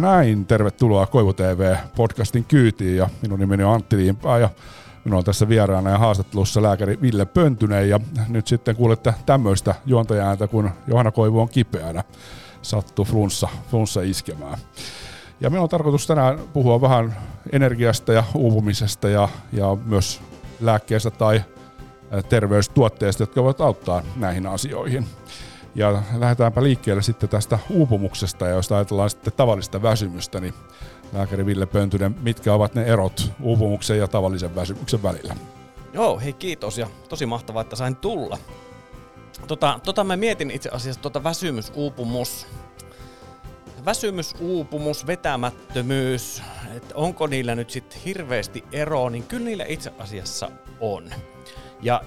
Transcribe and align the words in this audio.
näin, 0.00 0.46
tervetuloa 0.46 1.06
Koivu 1.06 1.32
TV-podcastin 1.32 2.44
kyytiin 2.44 2.96
ja 2.96 3.08
minun 3.22 3.38
nimeni 3.38 3.64
on 3.64 3.74
Antti 3.74 3.96
Liimpää 3.96 4.38
ja 4.38 4.50
minulla 5.04 5.18
on 5.18 5.24
tässä 5.24 5.48
vieraana 5.48 5.90
ja 5.90 5.98
haastattelussa 5.98 6.62
lääkäri 6.62 6.98
Ville 7.02 7.24
Pöntynen 7.24 7.88
ja 7.88 8.00
nyt 8.28 8.46
sitten 8.46 8.76
kuulette 8.76 9.14
tämmöistä 9.26 9.74
juontajaääntä, 9.86 10.46
kun 10.46 10.70
Johanna 10.86 11.10
Koivu 11.10 11.40
on 11.40 11.48
kipeänä. 11.48 12.04
Sattuu 12.62 13.04
flunssa, 13.04 13.48
flunssa 13.70 14.02
iskemään. 14.02 14.58
Ja 15.40 15.50
meillä 15.50 15.62
on 15.62 15.68
tarkoitus 15.68 16.06
tänään 16.06 16.38
puhua 16.52 16.80
vähän 16.80 17.16
energiasta 17.52 18.12
ja 18.12 18.24
uupumisesta 18.34 19.08
ja, 19.08 19.28
ja 19.52 19.76
myös 19.84 20.20
lääkkeestä 20.60 21.10
tai 21.10 21.44
terveystuotteista, 22.28 23.22
jotka 23.22 23.42
voivat 23.42 23.60
auttaa 23.60 24.02
näihin 24.16 24.46
asioihin. 24.46 25.06
Ja 25.74 26.02
lähdetäänpä 26.18 26.62
liikkeelle 26.62 27.02
sitten 27.02 27.28
tästä 27.28 27.58
uupumuksesta, 27.70 28.46
ja 28.46 28.54
jos 28.54 28.72
ajatellaan 28.72 29.10
sitten 29.10 29.32
tavallista 29.32 29.82
väsymystä, 29.82 30.40
niin 30.40 30.54
lääkäri 31.12 31.46
Ville 31.46 31.66
Pöntynen, 31.66 32.16
mitkä 32.22 32.54
ovat 32.54 32.74
ne 32.74 32.84
erot 32.84 33.32
uupumuksen 33.42 33.98
ja 33.98 34.08
tavallisen 34.08 34.54
väsymyksen 34.54 35.02
välillä? 35.02 35.36
Joo, 35.92 36.20
hei 36.20 36.32
kiitos 36.32 36.78
ja 36.78 36.86
tosi 37.08 37.26
mahtavaa, 37.26 37.62
että 37.62 37.76
sain 37.76 37.96
tulla. 37.96 38.38
Tota, 39.46 39.80
tota 39.84 40.04
mä 40.04 40.16
mietin 40.16 40.50
itse 40.50 40.68
asiassa 40.72 41.00
tota 41.00 41.24
väsymys, 41.24 41.72
uupumus, 41.74 42.46
väsymys, 43.84 44.34
uupumus, 44.40 45.06
vetämättömyys, 45.06 46.42
että 46.76 46.94
onko 46.94 47.26
niillä 47.26 47.54
nyt 47.54 47.70
sitten 47.70 48.00
hirveästi 48.04 48.64
eroa, 48.72 49.10
niin 49.10 49.22
kyllä 49.22 49.44
niillä 49.44 49.64
itse 49.68 49.92
asiassa 49.98 50.50
on. 50.80 51.10
Ja 51.82 52.02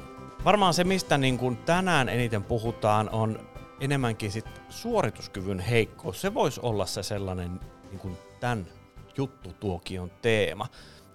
varmaan 0.45 0.73
se, 0.73 0.84
mistä 0.84 1.17
niin 1.17 1.38
kuin 1.38 1.58
tänään 1.58 2.09
eniten 2.09 2.44
puhutaan, 2.44 3.09
on 3.09 3.39
enemmänkin 3.84 4.31
sit 4.31 4.45
suorituskyvyn 4.70 5.59
heikkous. 5.59 6.22
Se 6.22 6.34
voisi 6.34 6.59
olla 6.64 6.86
se 6.86 7.03
sellainen 7.03 7.59
niin 7.89 8.00
kuin 8.00 8.17
tämän 8.39 8.67
juttutuokion 9.17 10.12
teema. 10.22 10.67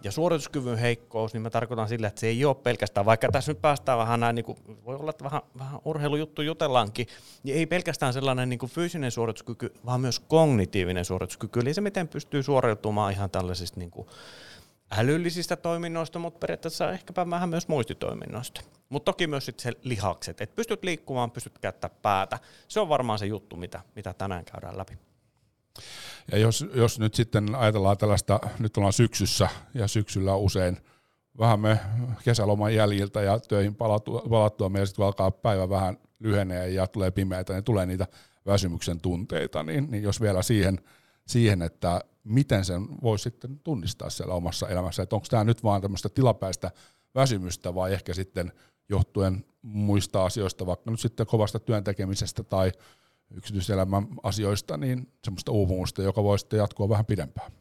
Ja 0.05 0.13
suorituskyvyn 0.13 0.79
heikkous, 0.79 1.33
niin 1.33 1.43
mä 1.43 1.51
tarkoitan 1.51 1.89
sillä, 1.89 2.09
että 2.09 2.21
se 2.21 2.27
ei 2.27 2.45
ole 2.45 2.55
pelkästään, 2.55 3.07
vaikka 3.07 3.29
tässä 3.33 3.53
nyt 3.53 3.61
päästään 3.61 3.99
vähän 3.99 4.21
näin, 4.21 4.35
niin 4.35 4.45
kuin, 4.45 4.59
voi 4.85 4.97
olla, 4.97 5.11
että 5.11 5.25
vähän, 5.25 5.43
vähän 5.59 5.81
urheilujuttu 5.85 6.43
jutellaankin, 6.43 7.07
niin 7.43 7.57
ei 7.57 7.67
pelkästään 7.67 8.13
sellainen 8.13 8.49
niin 8.49 8.59
kuin 8.59 8.71
fyysinen 8.71 9.11
suorituskyky, 9.11 9.73
vaan 9.87 10.01
myös 10.01 10.21
kognitiivinen 10.21 11.05
suorituskyky, 11.05 11.61
eli 11.61 11.75
se 11.75 11.81
miten 11.81 12.09
pystyy 12.09 12.43
suoriutumaan 12.43 13.13
ihan 13.13 13.31
tällaisista 13.31 13.81
niin 13.81 13.91
kuin, 13.91 14.09
älyllisistä 14.91 15.57
toiminnoista, 15.57 16.19
mutta 16.19 16.39
periaatteessa 16.39 16.93
ehkäpä 16.93 17.31
vähän 17.31 17.49
myös 17.49 17.69
muistitoiminnoista. 17.69 18.61
Mutta 18.89 19.13
toki 19.13 19.27
myös 19.27 19.47
sit 19.47 19.61
se 19.61 19.73
lihakset, 19.83 20.41
että 20.41 20.57
pystyt 20.57 20.85
liikkumaan, 20.85 21.31
pystyt 21.31 21.59
käyttämään 21.59 21.99
päätä. 22.03 22.39
Se 22.69 22.81
on 22.81 22.89
varmaan 22.89 23.19
se 23.19 23.27
juttu, 23.27 23.57
mitä, 23.57 23.81
mitä 23.97 24.15
tänään 24.15 24.45
käydään 24.45 24.79
läpi. 24.79 24.99
Ja 26.33 26.39
jos, 26.39 26.67
jos 26.75 26.99
nyt 26.99 27.15
sitten 27.15 27.55
ajatellaan 27.55 27.99
tällaista, 27.99 28.41
nyt 28.59 28.77
ollaan 28.77 28.93
syksyssä 28.93 29.49
ja 29.75 29.89
syksyllä 29.89 30.35
usein 30.35 30.77
vähän 31.39 31.61
me 31.61 31.81
kesäloman 32.25 32.75
jäljiltä 32.75 33.23
ja 33.23 33.39
töihin 33.39 33.75
palattua, 33.75 34.23
palattua 34.31 34.69
meillä 34.69 34.87
sitten 34.87 35.05
alkaa 35.05 35.31
päivä 35.31 35.69
vähän 35.69 35.99
lyhenee 36.21 36.69
ja 36.69 36.87
tulee 36.87 37.11
pimeätä, 37.11 37.53
niin 37.53 37.65
tulee 37.65 37.87
niitä 37.87 38.07
väsymyksen 38.47 39.01
tunteita, 39.01 39.63
niin, 39.63 39.91
niin 39.91 40.03
jos 40.03 40.21
vielä 40.21 40.43
siihen, 40.43 40.81
siihen, 41.29 41.63
että 41.63 42.01
miten 42.25 42.65
sen 42.65 43.03
voi 43.03 43.19
sitten 43.19 43.61
tunnistaa 43.65 44.11
siellä 44.11 44.35
omassa 44.35 44.69
elämässä, 44.69 45.03
että 45.03 45.17
onko 45.17 45.27
tämä 45.31 45.45
nyt 45.45 45.63
vaan 45.63 45.83
tämmöistä 45.83 46.09
tilapäistä 46.09 46.71
väsymystä 47.15 47.75
vai 47.75 47.93
ehkä 47.93 48.15
sitten 48.15 48.53
johtuen 48.89 49.45
muista 49.63 50.25
asioista, 50.25 50.67
vaikka 50.67 50.91
nyt 50.91 51.01
sitten 51.01 51.27
kovasta 51.27 51.59
työntekemisestä 51.59 52.43
tai 52.43 52.73
yksityiselämän 53.31 54.09
asioista, 54.23 54.77
niin 54.77 55.13
semmoista 55.25 55.53
uupumusta, 55.53 56.03
joka 56.03 56.23
voi 56.23 56.39
sitten 56.39 56.59
jatkua 56.59 56.89
vähän 56.89 57.07
pidempään. 57.07 57.53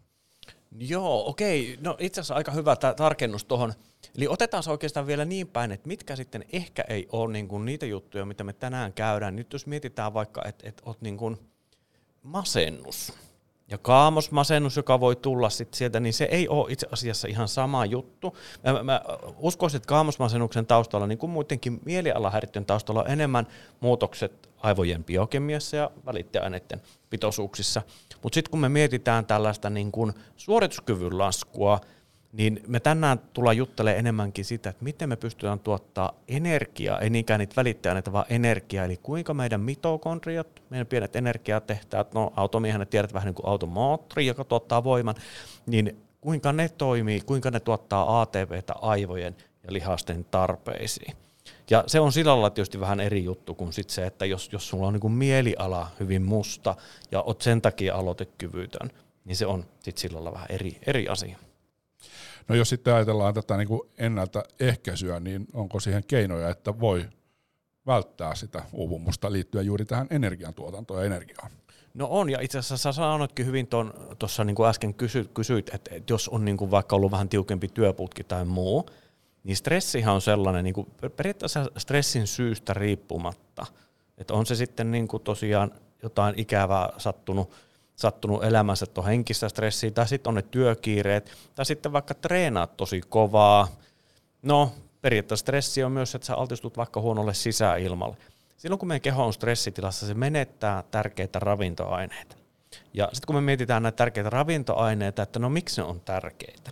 Joo, 0.79 1.29
okei. 1.29 1.77
No 1.81 1.97
itse 1.99 2.21
asiassa 2.21 2.35
aika 2.35 2.51
hyvä 2.51 2.75
tämä 2.75 2.93
tarkennus 2.93 3.45
tuohon. 3.45 3.73
Eli 4.17 4.27
otetaan 4.27 4.63
se 4.63 4.71
oikeastaan 4.71 5.07
vielä 5.07 5.25
niin 5.25 5.47
päin, 5.47 5.71
että 5.71 5.87
mitkä 5.87 6.15
sitten 6.15 6.45
ehkä 6.53 6.83
ei 6.87 7.07
ole 7.11 7.33
niin 7.33 7.47
kuin 7.47 7.65
niitä 7.65 7.85
juttuja, 7.85 8.25
mitä 8.25 8.43
me 8.43 8.53
tänään 8.53 8.93
käydään. 8.93 9.35
Nyt 9.35 9.53
jos 9.53 9.67
mietitään 9.67 10.13
vaikka, 10.13 10.41
että, 10.45 10.69
että 10.69 10.83
olet 10.85 11.01
niin 11.01 11.17
kuin 11.17 11.37
masennus 12.23 13.13
ja 13.69 13.77
kaamosmasennus, 13.77 14.77
joka 14.77 14.99
voi 14.99 15.15
tulla 15.15 15.49
sit 15.49 15.73
sieltä, 15.73 15.99
niin 15.99 16.13
se 16.13 16.23
ei 16.31 16.47
ole 16.47 16.71
itse 16.71 16.87
asiassa 16.91 17.27
ihan 17.27 17.47
sama 17.47 17.85
juttu. 17.85 18.37
Mä, 18.63 18.83
mä 18.83 19.01
uskoisin, 19.37 19.77
että 19.77 19.87
kaamosmasennuksen 19.87 20.65
taustalla, 20.65 21.07
niin 21.07 21.17
kuin 21.17 21.29
muidenkin 21.29 21.81
mielialahäiriöiden 21.85 22.65
taustalla, 22.65 23.01
on 23.01 23.11
enemmän 23.11 23.47
muutokset 23.79 24.49
aivojen 24.57 25.03
biokemiassa 25.03 25.77
ja 25.77 25.91
välittäjäaineiden 26.05 26.81
pitoisuuksissa. 27.09 27.81
Mutta 28.23 28.35
sitten 28.35 28.51
kun 28.51 28.59
me 28.59 28.69
mietitään 28.69 29.25
tällaista 29.25 29.69
niin 29.69 29.91
kuin 29.91 30.13
suorituskyvyn 30.35 31.17
laskua, 31.17 31.79
niin 32.37 32.59
me 32.67 32.79
tänään 32.79 33.19
tullaan 33.33 33.57
juttelemaan 33.57 33.99
enemmänkin 33.99 34.45
sitä, 34.45 34.69
että 34.69 34.83
miten 34.83 35.09
me 35.09 35.15
pystytään 35.15 35.59
tuottaa 35.59 36.13
energiaa, 36.27 36.99
ei 36.99 37.09
niinkään 37.09 37.39
niitä 37.39 37.55
välittäjäaineita, 37.57 38.11
vaan 38.11 38.25
energiaa, 38.29 38.85
eli 38.85 38.97
kuinka 38.97 39.33
meidän 39.33 39.61
mitokondriat, 39.61 40.47
meidän 40.69 40.87
pienet 40.87 41.15
energiatehtäät, 41.15 42.13
no 42.13 42.33
automiehenä 42.35 42.85
tiedät 42.85 43.13
vähän 43.13 43.25
niin 43.25 43.35
kuin 43.35 43.47
automoottori, 43.47 44.25
joka 44.25 44.43
tuottaa 44.43 44.83
voiman, 44.83 45.15
niin 45.65 45.97
kuinka 46.21 46.53
ne 46.53 46.69
toimii, 46.69 47.21
kuinka 47.21 47.51
ne 47.51 47.59
tuottaa 47.59 48.21
ATVtä 48.21 48.73
aivojen 48.81 49.35
ja 49.63 49.73
lihasten 49.73 50.25
tarpeisiin. 50.31 51.17
Ja 51.69 51.83
se 51.87 51.99
on 51.99 52.11
sillä 52.11 52.31
lailla 52.31 52.49
tietysti 52.49 52.79
vähän 52.79 52.99
eri 52.99 53.23
juttu 53.23 53.55
kuin 53.55 53.73
sit 53.73 53.89
se, 53.89 54.05
että 54.05 54.25
jos, 54.25 54.49
jos 54.51 54.69
sulla 54.69 54.87
on 54.87 54.93
niin 54.93 55.01
kuin 55.01 55.13
mieliala 55.13 55.87
hyvin 55.99 56.21
musta 56.21 56.75
ja 57.11 57.21
oot 57.21 57.41
sen 57.41 57.61
takia 57.61 57.95
aloitekyvytön, 57.95 58.91
niin 59.25 59.35
se 59.35 59.45
on 59.45 59.65
sitten 59.79 60.01
sillä 60.01 60.15
lailla 60.15 60.33
vähän 60.33 60.47
eri, 60.49 60.77
eri 60.87 61.07
asia. 61.07 61.37
No 62.47 62.55
jos 62.55 62.69
sitten 62.69 62.93
ajatellaan 62.93 63.33
tätä 63.33 63.57
niin 63.57 63.67
kuin 63.67 63.81
ennaltaehkäisyä, 63.97 65.19
niin 65.19 65.47
onko 65.53 65.79
siihen 65.79 66.03
keinoja, 66.07 66.49
että 66.49 66.79
voi 66.79 67.05
välttää 67.85 68.35
sitä 68.35 68.63
uupumusta 68.73 69.31
liittyen 69.31 69.65
juuri 69.65 69.85
tähän 69.85 70.07
energiantuotantoon 70.09 70.99
ja 70.99 71.05
energiaan? 71.05 71.51
No 71.93 72.07
on, 72.09 72.29
ja 72.29 72.41
itse 72.41 72.57
asiassa 72.57 72.77
sä 72.77 72.91
sanoitkin 72.91 73.45
hyvin 73.45 73.67
tuossa 74.19 74.43
niin 74.43 74.55
äsken 74.69 74.93
kysy, 74.93 75.29
kysyit, 75.33 75.69
että, 75.73 75.95
että 75.95 76.13
jos 76.13 76.29
on 76.29 76.45
niin 76.45 76.57
kuin 76.57 76.71
vaikka 76.71 76.95
ollut 76.95 77.11
vähän 77.11 77.29
tiukempi 77.29 77.67
työputki 77.67 78.23
tai 78.23 78.45
muu, 78.45 78.89
niin 79.43 79.57
stressihan 79.57 80.15
on 80.15 80.21
sellainen, 80.21 80.63
niin 80.63 80.73
kuin 80.73 80.87
periaatteessa 81.15 81.65
stressin 81.77 82.27
syystä 82.27 82.73
riippumatta, 82.73 83.65
että 84.17 84.33
on 84.33 84.45
se 84.45 84.55
sitten 84.55 84.91
niin 84.91 85.07
kuin 85.07 85.23
tosiaan 85.23 85.71
jotain 86.03 86.39
ikävää 86.39 86.89
sattunut, 86.97 87.51
sattunut 87.97 88.43
elämässä, 88.43 88.83
että 88.83 89.01
on 89.01 89.07
henkistä 89.07 89.49
stressiä, 89.49 89.91
tai 89.91 90.07
sitten 90.07 90.29
on 90.29 90.35
ne 90.35 90.41
työkiireet, 90.41 91.31
tai 91.55 91.65
sitten 91.65 91.93
vaikka 91.93 92.13
treenaat 92.13 92.77
tosi 92.77 93.01
kovaa. 93.09 93.67
No, 94.41 94.71
periaatteessa 95.01 95.43
stressi 95.43 95.83
on 95.83 95.91
myös, 95.91 96.15
että 96.15 96.25
sä 96.25 96.35
altistut 96.35 96.77
vaikka 96.77 97.01
huonolle 97.01 97.33
sisäilmalle. 97.33 98.17
Silloin 98.57 98.79
kun 98.79 98.87
meidän 98.87 99.01
keho 99.01 99.25
on 99.25 99.33
stressitilassa, 99.33 100.07
se 100.07 100.13
menettää 100.13 100.83
tärkeitä 100.91 101.39
ravintoaineita. 101.39 102.35
Ja 102.93 103.09
sitten 103.13 103.27
kun 103.27 103.35
me 103.35 103.41
mietitään 103.41 103.83
näitä 103.83 103.95
tärkeitä 103.95 104.29
ravintoaineita, 104.29 105.23
että 105.23 105.39
no 105.39 105.49
miksi 105.49 105.81
ne 105.81 105.87
on 105.87 105.99
tärkeitä, 105.99 106.71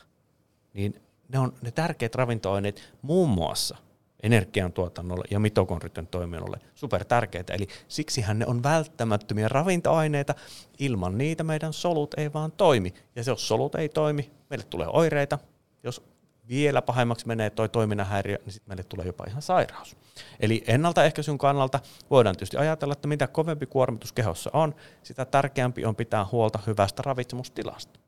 niin 0.73 1.01
ne 1.29 1.39
on 1.39 1.53
ne 1.61 1.71
tärkeät 1.71 2.15
ravintoaineet 2.15 2.93
muun 3.01 3.29
muassa 3.29 3.77
energiantuotannolle 4.25 5.23
ja 5.31 5.39
mitokondriten 5.39 6.07
toiminnolle 6.07 6.59
super 6.75 7.05
tärkeitä. 7.05 7.53
Eli 7.53 7.67
siksihän 7.87 8.39
ne 8.39 8.45
on 8.45 8.63
välttämättömiä 8.63 9.47
ravintoaineita. 9.47 10.35
Ilman 10.79 11.17
niitä 11.17 11.43
meidän 11.43 11.73
solut 11.73 12.13
ei 12.17 12.33
vaan 12.33 12.51
toimi. 12.51 12.93
Ja 13.15 13.23
jos 13.27 13.47
solut 13.47 13.75
ei 13.75 13.89
toimi, 13.89 14.31
meille 14.49 14.65
tulee 14.69 14.87
oireita. 14.87 15.39
Jos 15.83 16.03
vielä 16.49 16.81
pahemmaksi 16.81 17.27
menee 17.27 17.49
toi 17.49 17.69
toiminnan 17.69 18.07
häiriö, 18.07 18.37
niin 18.45 18.53
sitten 18.53 18.71
meille 18.71 18.83
tulee 18.83 19.05
jopa 19.05 19.25
ihan 19.27 19.41
sairaus. 19.41 19.97
Eli 20.39 20.63
ennaltaehkäisyn 20.67 21.37
kannalta 21.37 21.79
voidaan 22.09 22.35
tietysti 22.35 22.57
ajatella, 22.57 22.93
että 22.93 23.07
mitä 23.07 23.27
kovempi 23.27 23.65
kuormitus 23.65 24.13
kehossa 24.13 24.49
on, 24.53 24.75
sitä 25.03 25.25
tärkeämpi 25.25 25.85
on 25.85 25.95
pitää 25.95 26.25
huolta 26.31 26.59
hyvästä 26.67 27.03
ravitsemustilasta. 27.05 28.04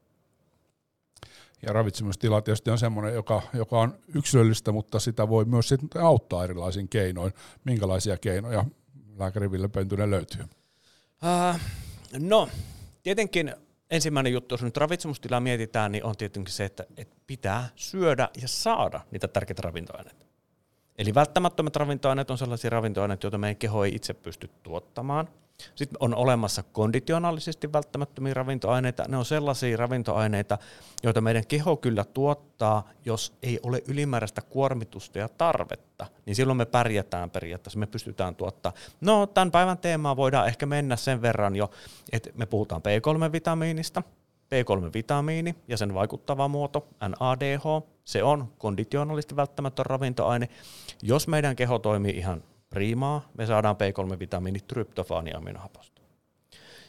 Ja 1.62 1.74
ravitsemustila 1.74 2.42
tietysti 2.42 2.72
on 2.72 2.78
semmoinen, 2.78 3.14
joka, 3.14 3.42
joka 3.54 3.80
on 3.80 4.00
yksilöllistä, 4.16 4.72
mutta 4.72 5.00
sitä 5.00 5.30
voi 5.30 5.46
myös 5.46 5.68
sitten 5.68 6.02
auttaa 6.02 6.44
erilaisin 6.44 6.90
keinoin. 6.90 7.34
Minkälaisia 7.64 8.18
keinoja 8.18 8.66
lääkäri 9.18 9.52
Ville 9.52 9.68
Pentynen 9.68 10.12
löytyy? 10.12 10.42
Uh, 10.44 11.60
no, 12.20 12.50
tietenkin 13.04 13.56
ensimmäinen 13.92 14.34
juttu, 14.34 14.54
jos 14.54 14.64
nyt 14.64 14.78
ravitsemustilaa 14.78 15.40
mietitään, 15.40 15.92
niin 15.92 16.04
on 16.04 16.18
tietenkin 16.18 16.54
se, 16.54 16.66
että, 16.66 16.86
että 16.98 17.16
pitää 17.28 17.70
syödä 17.76 18.30
ja 18.42 18.48
saada 18.48 19.02
niitä 19.12 19.28
tärkeitä 19.28 19.62
ravintoaineita. 19.62 20.26
Eli 20.98 21.14
välttämättömät 21.14 21.76
ravintoaineet 21.76 22.32
on 22.32 22.38
sellaisia 22.38 22.70
ravintoaineita, 22.70 23.26
joita 23.26 23.38
meidän 23.38 23.58
keho 23.58 23.86
ei 23.86 23.96
itse 23.96 24.14
pysty 24.14 24.50
tuottamaan– 24.64 25.30
sitten 25.76 25.98
on 26.00 26.16
olemassa 26.16 26.64
konditionaalisesti 26.64 27.74
välttämättömiä 27.74 28.34
ravintoaineita. 28.34 29.04
Ne 29.08 29.18
on 29.18 29.26
sellaisia 29.26 29.78
ravintoaineita, 29.78 30.58
joita 31.04 31.22
meidän 31.22 31.48
keho 31.48 31.78
kyllä 31.78 32.04
tuottaa, 32.04 32.90
jos 33.06 33.34
ei 33.44 33.60
ole 33.64 33.84
ylimääräistä 33.88 34.42
kuormitusta 34.42 35.20
ja 35.20 35.30
tarvetta. 35.30 36.06
Niin 36.26 36.36
silloin 36.36 36.58
me 36.58 36.66
pärjätään 36.66 37.30
periaatteessa, 37.30 37.80
me 37.80 37.88
pystytään 37.88 38.36
tuottaa. 38.36 38.74
No, 39.02 39.26
tämän 39.26 39.52
päivän 39.52 39.78
teemaan 39.78 40.18
voidaan 40.18 40.48
ehkä 40.48 40.66
mennä 40.66 40.96
sen 40.96 41.22
verran 41.22 41.56
jo, 41.56 41.72
että 42.12 42.30
me 42.36 42.46
puhutaan 42.46 42.82
B3-vitamiinista, 42.82 44.04
B3-vitamiini 44.56 45.56
ja 45.68 45.78
sen 45.78 45.94
vaikuttava 45.94 46.48
muoto, 46.48 46.88
NADH, 47.02 47.64
se 48.06 48.24
on 48.24 48.54
konditionaalisti 48.58 49.36
välttämätön 49.36 49.86
ravintoaine. 49.86 50.50
Jos 51.02 51.28
meidän 51.28 51.56
keho 51.56 51.80
toimii 51.80 52.18
ihan 52.18 52.44
priimaa, 52.70 53.30
me 53.38 53.46
saadaan 53.46 53.76
B3-vitamiini 53.76 54.60
tryptofaani 54.68 55.34
aminohaposta. 55.34 56.02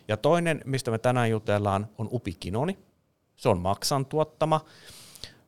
Ja 0.08 0.16
toinen, 0.16 0.60
mistä 0.64 0.90
me 0.90 0.98
tänään 0.98 1.30
jutellaan, 1.30 1.88
on 1.98 2.08
upikinoni. 2.12 2.78
Se 3.36 3.48
on 3.48 3.60
maksan 3.60 4.06
tuottama 4.06 4.60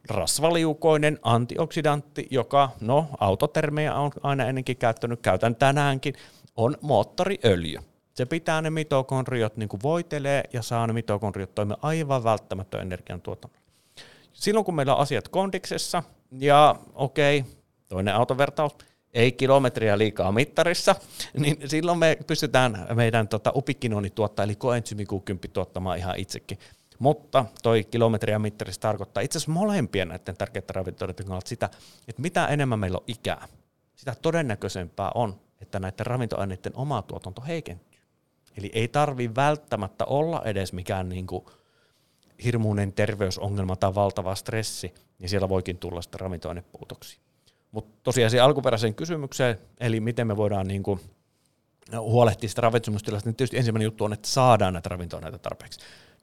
rasvaliukoinen 0.08 1.18
antioksidantti, 1.22 2.26
joka, 2.30 2.70
no 2.80 3.06
autotermejä 3.20 3.94
on 3.94 4.10
aina 4.22 4.44
ennenkin 4.44 4.76
käyttänyt, 4.76 5.20
käytän 5.20 5.56
tänäänkin, 5.56 6.14
on 6.56 6.76
moottoriöljy. 6.80 7.78
Se 8.14 8.26
pitää 8.26 8.62
ne 8.62 8.70
mitokondriot 8.70 9.56
niin 9.56 9.68
kuin 9.68 9.82
voitelee 9.82 10.44
ja 10.52 10.62
saa 10.62 10.86
ne 10.86 10.92
mitokondriot 10.92 11.54
toimia 11.54 11.76
aivan 11.82 12.24
välttämättä 12.24 12.80
energiantuotannolla. 12.80 13.60
Silloin 14.32 14.64
kun 14.64 14.74
meillä 14.74 14.94
on 14.94 15.00
asiat 15.00 15.28
kondiksessa, 15.28 16.02
ja 16.32 16.76
okei, 16.94 17.38
okay, 17.38 17.52
toinen 17.88 18.14
autovertaus, 18.14 18.72
ei 19.14 19.32
kilometriä 19.32 19.98
liikaa 19.98 20.32
mittarissa, 20.32 20.96
niin 21.40 21.56
silloin 21.66 21.98
me 21.98 22.18
pystytään 22.26 22.86
meidän 22.94 23.28
tota, 23.28 23.52
upikinoni 23.54 24.10
tuottaa, 24.10 24.44
eli 24.44 24.56
koenzymi 24.56 25.04
tuottamaan 25.52 25.98
ihan 25.98 26.18
itsekin. 26.18 26.58
Mutta 26.98 27.44
toi 27.62 27.84
kilometriä 27.84 28.38
mittarissa 28.38 28.80
tarkoittaa 28.80 29.20
itse 29.20 29.38
asiassa 29.38 29.52
molempien 29.52 30.08
näiden 30.08 30.36
tärkeiden 30.36 30.74
ravintoiden 30.74 31.14
kannalta 31.14 31.48
sitä, 31.48 31.70
että 32.08 32.22
mitä 32.22 32.46
enemmän 32.46 32.78
meillä 32.78 32.98
on 32.98 33.04
ikää, 33.06 33.48
sitä 33.96 34.14
todennäköisempää 34.22 35.10
on, 35.14 35.40
että 35.60 35.80
näiden 35.80 36.06
ravintoaineiden 36.06 36.72
oma 36.76 37.02
tuotanto 37.02 37.42
heikentyy. 37.42 38.00
Eli 38.56 38.70
ei 38.74 38.88
tarvi 38.88 39.34
välttämättä 39.34 40.04
olla 40.04 40.42
edes 40.44 40.72
mikään 40.72 41.08
niin 41.08 41.26
kuin 41.26 41.44
hirmuinen 42.44 42.92
terveysongelma 42.92 43.76
tai 43.76 43.94
valtava 43.94 44.34
stressi, 44.34 44.94
niin 45.18 45.28
siellä 45.28 45.48
voikin 45.48 45.78
tulla 45.78 46.02
sitä 46.02 46.18
ravintoainepuutoksia. 46.20 47.20
Mutta 47.70 47.99
tosiaan 48.02 48.31
siihen 48.31 48.44
alkuperäiseen 48.44 48.94
kysymykseen, 48.94 49.58
eli 49.81 50.00
miten 50.00 50.26
me 50.26 50.37
voidaan 50.37 50.67
niin 50.67 50.82
kuin 50.82 51.00
huolehtia 51.99 52.49
sitä 52.49 52.61
ravitsemustilasta, 52.61 53.28
niin 53.28 53.37
tietysti 53.37 53.56
ensimmäinen 53.56 53.84
juttu 53.84 54.05
on, 54.05 54.12
että 54.12 54.28
saadaan 54.28 54.72
näitä 54.72 54.88
ravintoaineita 54.88 55.38
tarpeeksi. 55.38 55.81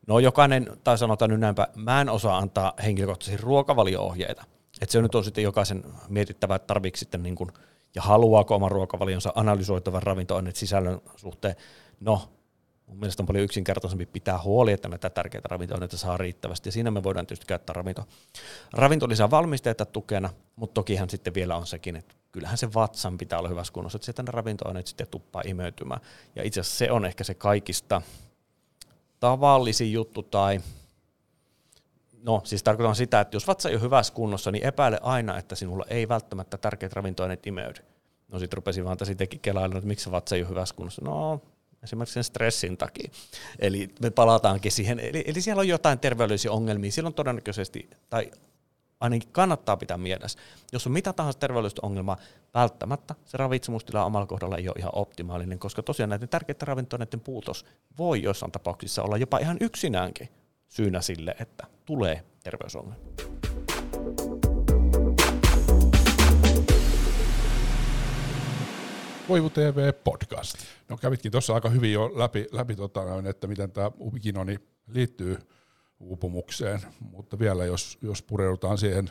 No 0.08 0.20
jokainen, 0.20 0.68
tai 0.84 0.98
sanotaan 0.98 1.32
nyt 1.32 1.40
näinpä, 1.40 1.68
mä 1.76 2.02
en 2.02 2.10
osaa 2.10 2.38
antaa 2.38 2.74
henkilökohtaisesti 2.84 3.44
ruokavalio-ohjeita. 3.44 4.44
Että 4.82 4.94
se 4.94 5.02
nyt 5.02 5.16
on 5.16 5.24
sitten 5.24 5.44
jokaisen 5.44 5.84
mietittävä, 6.10 6.56
että 6.56 6.68
tarviiko 6.68 6.98
sitten 6.98 7.24
niin 7.24 7.36
kuin, 7.36 7.52
ja 7.96 8.02
haluaako 8.02 8.56
oman 8.56 8.72
ruokavalionsa 8.72 9.34
analysoitavan 9.36 10.04
ravintoaineet 10.04 10.56
sisällön 10.56 11.02
suhteen. 11.16 11.56
No, 12.00 12.30
mun 12.88 13.00
mielestä 13.00 13.24
on 13.24 13.28
paljon 13.28 13.44
yksinkertaisempi 13.44 14.06
pitää 14.06 14.42
huoli, 14.42 14.72
että 14.72 14.88
näitä 14.88 15.10
tärkeitä 15.10 15.48
ravintoaineita 15.51 15.98
saa 15.98 16.18
riittävästi. 16.18 16.68
Ja 16.68 16.72
siinä 16.72 16.92
me 16.92 17.04
voidaan 17.04 17.28
tietysti 17.28 17.45
käyttää 17.45 17.74
ravinto, 17.74 18.06
ravintolisää 18.74 19.31
valmisteita 19.31 19.86
tukena, 19.86 20.30
mutta 20.56 20.74
tokihan 20.74 21.10
sitten 21.10 21.34
vielä 21.34 21.56
on 21.56 21.68
sekin, 21.68 21.95
että 21.95 22.16
kyllähän 22.31 22.57
se 22.57 22.74
vatsan 22.74 23.18
pitää 23.18 23.39
olla 23.39 23.50
hyvässä 23.50 23.74
kunnossa, 23.74 23.98
että 23.98 24.06
sieltä 24.06 24.24
ne 24.24 24.31
ravintoaineet 24.31 24.88
sitten 24.88 25.07
tuppaa 25.07 25.42
imeytymään. 25.45 26.01
Ja 26.36 26.44
itse 26.44 26.60
asiassa 26.60 26.78
se 26.78 26.92
on 26.92 27.06
ehkä 27.06 27.24
se 27.24 27.34
kaikista 27.34 28.01
tavallisin 29.19 29.92
juttu 29.92 30.24
tai 30.24 30.62
No, 32.24 32.42
siis 32.44 32.63
tarkoitan 32.63 32.95
sitä, 32.95 33.19
että 33.19 33.36
jos 33.36 33.48
vatsa 33.48 33.69
ei 33.69 33.75
ole 33.75 33.81
hyvässä 33.81 34.13
kunnossa, 34.13 34.51
niin 34.51 34.66
epäile 34.66 35.00
aina, 35.01 35.38
että 35.38 35.56
sinulla 35.56 35.86
ei 35.90 36.10
välttämättä 36.10 36.57
tärkeät 36.57 36.94
ravintoaineet 36.94 37.48
imeydy. 37.48 37.80
No 38.28 38.40
sitten 38.40 38.57
rupesin 38.57 38.86
vaan 38.86 38.98
tässä 38.98 39.12
itsekin 39.12 39.40
kelailemaan, 39.40 39.78
että 39.78 39.88
miksi 39.88 40.12
vatsa 40.12 40.36
ei 40.36 40.42
ole 40.42 40.50
hyvässä 40.50 40.75
kunnossa. 40.75 41.01
No, 41.06 41.42
esimerkiksi 41.84 42.14
sen 42.14 42.24
stressin 42.24 42.78
takia. 42.78 43.12
Eli 43.60 43.90
me 44.02 44.10
palataankin 44.10 44.72
siihen. 44.72 45.00
Eli, 45.00 45.24
eli 45.28 45.42
siellä 45.42 45.60
on 45.60 45.68
jotain 45.68 46.00
terveydellisiä 46.00 46.52
ongelmia. 46.52 46.92
Silloin 46.92 47.14
todennäköisesti, 47.14 47.90
tai 48.10 48.32
ainakin 49.00 49.30
kannattaa 49.32 49.78
pitää 49.78 49.98
mielessä. 49.98 50.40
Jos 50.72 50.88
on 50.88 50.94
mitä 50.94 51.14
tahansa 51.14 51.40
terveydellistä 51.40 51.80
ongelmaa, 51.84 52.18
välttämättä 52.54 53.16
se 53.26 53.38
ravitsemustila 53.38 54.06
omalla 54.06 54.28
kohdalla 54.28 54.58
ei 54.58 54.68
ole 54.68 54.76
ihan 54.80 54.92
optimaalinen, 54.96 55.60
koska 55.60 55.84
tosiaan 55.84 56.10
näiden 56.10 56.30
tärkeiden 56.30 56.68
ravintoneiden 56.68 57.20
puutos 57.20 57.66
voi 57.98 58.24
joissain 58.24 58.52
tapauksissa 58.52 59.04
olla 59.04 59.18
jopa 59.18 59.38
ihan 59.38 59.58
yksinäänkin 59.62 60.30
syynä 60.68 61.02
sille, 61.02 61.36
että 61.40 61.68
tulee 61.86 62.24
terveysongelma. 62.44 62.96
Voivu 69.30 69.50
TV 69.50 69.94
podcast. 70.04 70.58
No 70.90 70.98
kävitkin 70.98 71.32
tuossa 71.32 71.54
aika 71.54 71.70
hyvin 71.70 71.94
jo 71.94 72.12
läpi, 72.16 72.48
läpi 72.52 72.76
tota, 72.76 73.02
että 73.30 73.48
miten 73.48 73.72
tämä 73.72 73.92
ubikinoni 74.00 74.60
liittyy 74.88 75.38
uupumukseen, 76.00 76.82
mutta 77.00 77.40
vielä 77.40 77.66
jos, 77.66 77.98
jos 78.02 78.22
pureudutaan 78.22 78.78
siihen 78.78 79.10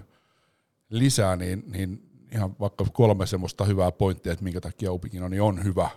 lisää, 0.91 1.37
niin, 1.37 1.65
niin 1.67 2.03
ihan 2.33 2.57
vaikka 2.61 2.87
kolme 2.93 3.27
semmoista 3.27 3.65
hyvää 3.65 3.93
pointtia, 3.93 4.33
että 4.33 4.45
minkä 4.45 4.61
takia 4.61 4.93
ubikinoni 4.93 5.41
on 5.41 5.65
hyvä 5.65 5.91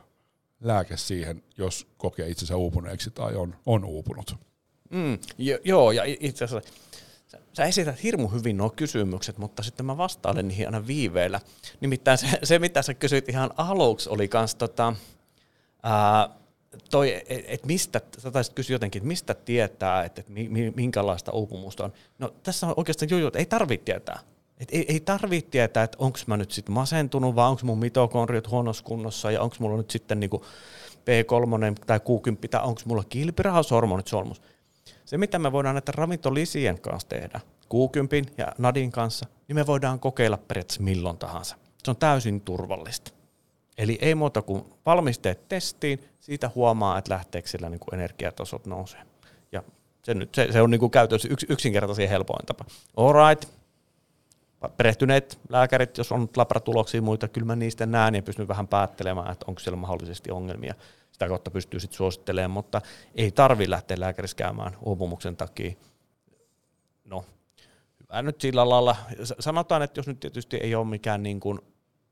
lääke 0.60 0.98
siihen, 0.98 1.44
jos 1.58 1.88
kokee 1.98 2.30
itsensä 2.30 2.56
uupuneeksi 2.56 3.12
tai 3.12 3.36
on, 3.36 3.56
on 3.66 3.86
uupunut. 3.86 4.36
Mm, 4.90 5.20
jo, 5.38 5.58
joo, 5.64 5.92
ja 5.92 6.04
itse 6.06 6.46
asiassa 6.46 6.72
sä, 7.32 7.40
sä 7.54 7.66
esität 7.66 8.04
hirmu 8.04 8.28
hyvin 8.28 8.58
nuo 8.58 8.70
kysymykset, 8.70 9.38
mutta 9.38 9.64
sitten 9.64 9.86
mä 9.86 9.98
vastailen 9.98 10.48
niihin 10.48 10.68
aina 10.68 10.88
viiveellä. 10.88 11.42
Nimittäin 11.82 12.18
se, 12.18 12.28
se 12.44 12.60
mitä 12.60 12.82
sä 12.82 12.94
kysyit 12.94 13.30
ihan 13.30 13.50
aluksi, 13.58 14.10
oli 14.10 14.28
kans 14.28 14.56
tota, 14.56 14.94
ää, 15.84 16.30
toi, 16.92 17.14
et, 17.14 17.46
et 17.48 17.66
mistä, 17.66 18.02
sä 18.18 18.32
taisit 18.32 18.54
kysyä 18.54 18.74
jotenkin, 18.74 19.00
että 19.00 19.08
mistä 19.08 19.34
tietää, 19.34 20.04
että 20.04 20.22
et 20.22 20.28
minkälaista 20.76 21.32
uupumusta 21.32 21.84
on. 21.84 21.94
No 22.20 22.34
tässä 22.44 22.68
on 22.68 22.74
oikeastaan 22.78 23.10
juju, 23.10 23.28
että 23.28 23.40
ei 23.40 23.46
tarvitse 23.46 23.86
tietää. 23.86 24.20
Et 24.60 24.70
ei, 24.72 24.86
ei 24.88 25.00
tarvitse 25.00 25.52
tietää, 25.52 25.84
että 25.84 25.98
onko 26.02 26.20
mä 26.28 26.38
nyt 26.38 26.52
sitten 26.52 26.74
masentunut, 26.74 27.36
vai 27.36 27.50
onko 27.50 27.62
mun 27.64 27.80
mitokondriot 27.80 28.52
huonossa 28.52 28.84
kunnossa, 28.84 29.32
ja 29.32 29.42
onko 29.42 29.56
mulla 29.60 29.78
nyt 29.78 29.92
sitten 29.92 30.20
niinku 30.20 30.46
B3 31.00 31.76
tai 31.86 31.98
Q10, 31.98 32.48
tai 32.50 32.62
onko 32.64 32.82
mulla 32.86 33.04
kilpirauhashormonit 33.10 34.08
solmus. 34.08 34.42
Se, 35.10 35.18
mitä 35.18 35.40
me 35.40 35.52
voidaan 35.52 35.76
näiden 35.76 35.94
ravintolisien 35.94 36.82
kanssa 36.82 37.10
tehdä, 37.10 37.40
Q10 37.66 38.34
ja 38.38 38.48
Nadin 38.58 38.92
kanssa, 38.92 39.26
niin 39.48 39.56
me 39.56 39.68
voidaan 39.68 40.00
kokeilla 40.00 40.38
periaatteessa 40.38 40.84
milloin 40.84 41.18
tahansa. 41.18 41.56
Se 41.84 41.92
on 41.92 41.98
täysin 41.98 42.42
turvallista. 42.42 43.12
Eli 43.78 43.98
ei 44.02 44.16
muuta 44.16 44.42
kuin 44.42 44.66
valmisteet 44.86 45.48
testiin, 45.48 46.04
siitä 46.20 46.52
huomaa, 46.56 46.98
että 46.98 47.14
lähteekö 47.14 47.50
sillä 47.50 47.70
niin 47.70 47.80
kuin 47.80 47.94
energiatasot 47.94 48.66
nousee. 48.66 49.02
Ja 49.52 49.64
se, 50.04 50.14
nyt, 50.14 50.36
se, 50.36 50.48
se 50.52 50.62
on 50.62 50.72
niin 50.72 50.92
käytössä 50.92 51.28
yks, 51.32 51.46
yksinkertaisin 51.50 52.10
helpoin 52.10 52.46
tapa. 52.46 52.66
Alright, 52.98 53.50
perehtyneet 54.78 55.40
lääkärit, 55.50 55.98
jos 55.98 56.12
on 56.12 56.30
labratuloksia 56.36 57.02
muita, 57.02 57.28
kyllä 57.28 57.48
mä 57.48 57.56
niistä 57.56 57.86
näen 57.86 58.16
ja 58.16 58.24
pystyn 58.24 58.48
vähän 58.48 58.68
päättelemään, 58.68 59.32
että 59.32 59.46
onko 59.48 59.60
siellä 59.60 59.78
mahdollisesti 59.78 60.32
ongelmia. 60.32 60.76
Sitä 61.20 61.28
kautta 61.28 61.52
pystyy 61.52 61.80
sitten 61.80 61.98
suosittelemaan, 61.98 62.52
mutta 62.52 62.82
ei 63.16 63.32
tarvi 63.32 63.70
lähteä 63.70 64.00
lääkärissä 64.00 64.36
käymään 64.36 64.78
uupumuksen 64.82 65.38
takia. 65.38 65.74
No, 67.06 67.26
hyvä 68.00 68.22
nyt 68.22 68.42
sillä 68.42 68.70
lailla. 68.70 68.96
Sanotaan, 69.40 69.82
että 69.82 70.00
jos 70.00 70.08
nyt 70.08 70.20
tietysti 70.20 70.58
ei 70.58 70.76
ole 70.76 70.88
mikään 70.88 71.24
niin 71.24 71.40
kuin 71.40 71.60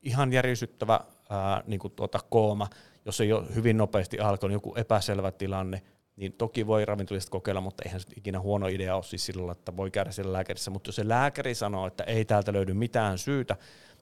ihan 0.01 0.33
järisyttävä 0.33 0.99
ää, 1.29 1.63
niin 1.67 1.79
kuin 1.79 1.93
tuota 1.93 2.19
kooma, 2.29 2.67
jos 3.05 3.21
ei 3.21 3.33
ole 3.33 3.55
hyvin 3.55 3.77
nopeasti 3.77 4.19
alkanut 4.19 4.53
joku 4.53 4.73
epäselvä 4.75 5.31
tilanne, 5.31 5.81
niin 6.15 6.33
toki 6.33 6.67
voi 6.67 6.85
ravintolista 6.85 7.31
kokeilla, 7.31 7.61
mutta 7.61 7.83
eihän 7.85 7.99
se 7.99 8.07
ikinä 8.15 8.39
huono 8.39 8.67
idea 8.67 8.95
ole 8.95 9.03
siis 9.03 9.25
sillä 9.25 9.51
että 9.51 9.77
voi 9.77 9.91
käydä 9.91 10.11
siellä 10.11 10.33
lääkärissä. 10.33 10.71
Mutta 10.71 10.87
jos 10.87 10.95
se 10.95 11.07
lääkäri 11.07 11.55
sanoo, 11.55 11.87
että 11.87 12.03
ei 12.03 12.25
täältä 12.25 12.53
löydy 12.53 12.73
mitään 12.73 13.17
syytä, 13.17 13.55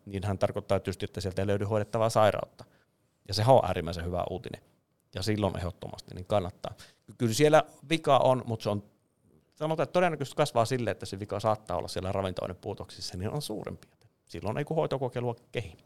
niin 0.05 0.23
hän 0.23 0.37
tarkoittaa 0.37 0.79
tietysti, 0.79 1.05
että 1.05 1.21
sieltä 1.21 1.41
ei 1.41 1.47
löydy 1.47 1.65
hoidettavaa 1.65 2.09
sairautta. 2.09 2.65
Ja 3.27 3.33
se 3.33 3.43
on 3.47 3.65
äärimmäisen 3.65 4.05
hyvä 4.05 4.23
uutinen. 4.29 4.61
Ja 5.15 5.23
silloin 5.23 5.57
ehdottomasti 5.57 6.15
niin 6.15 6.25
kannattaa. 6.25 6.73
Kyllä 7.17 7.33
siellä 7.33 7.63
vika 7.89 8.17
on, 8.17 8.43
mutta 8.45 8.63
se 8.63 8.69
on 8.69 8.83
sanotaan, 9.55 9.83
että 9.83 9.93
todennäköisesti 9.93 10.35
kasvaa 10.35 10.65
sille, 10.65 10.91
että 10.91 11.05
se 11.05 11.19
vika 11.19 11.39
saattaa 11.39 11.77
olla 11.77 11.87
siellä 11.87 12.11
ravintoainepuutoksissa, 12.11 13.17
niin 13.17 13.29
on 13.29 13.41
suurempi. 13.41 13.87
Silloin 14.25 14.57
ei 14.57 14.65
kun 14.65 14.75
hoitokokeilua 14.75 15.35
kehi. 15.51 15.77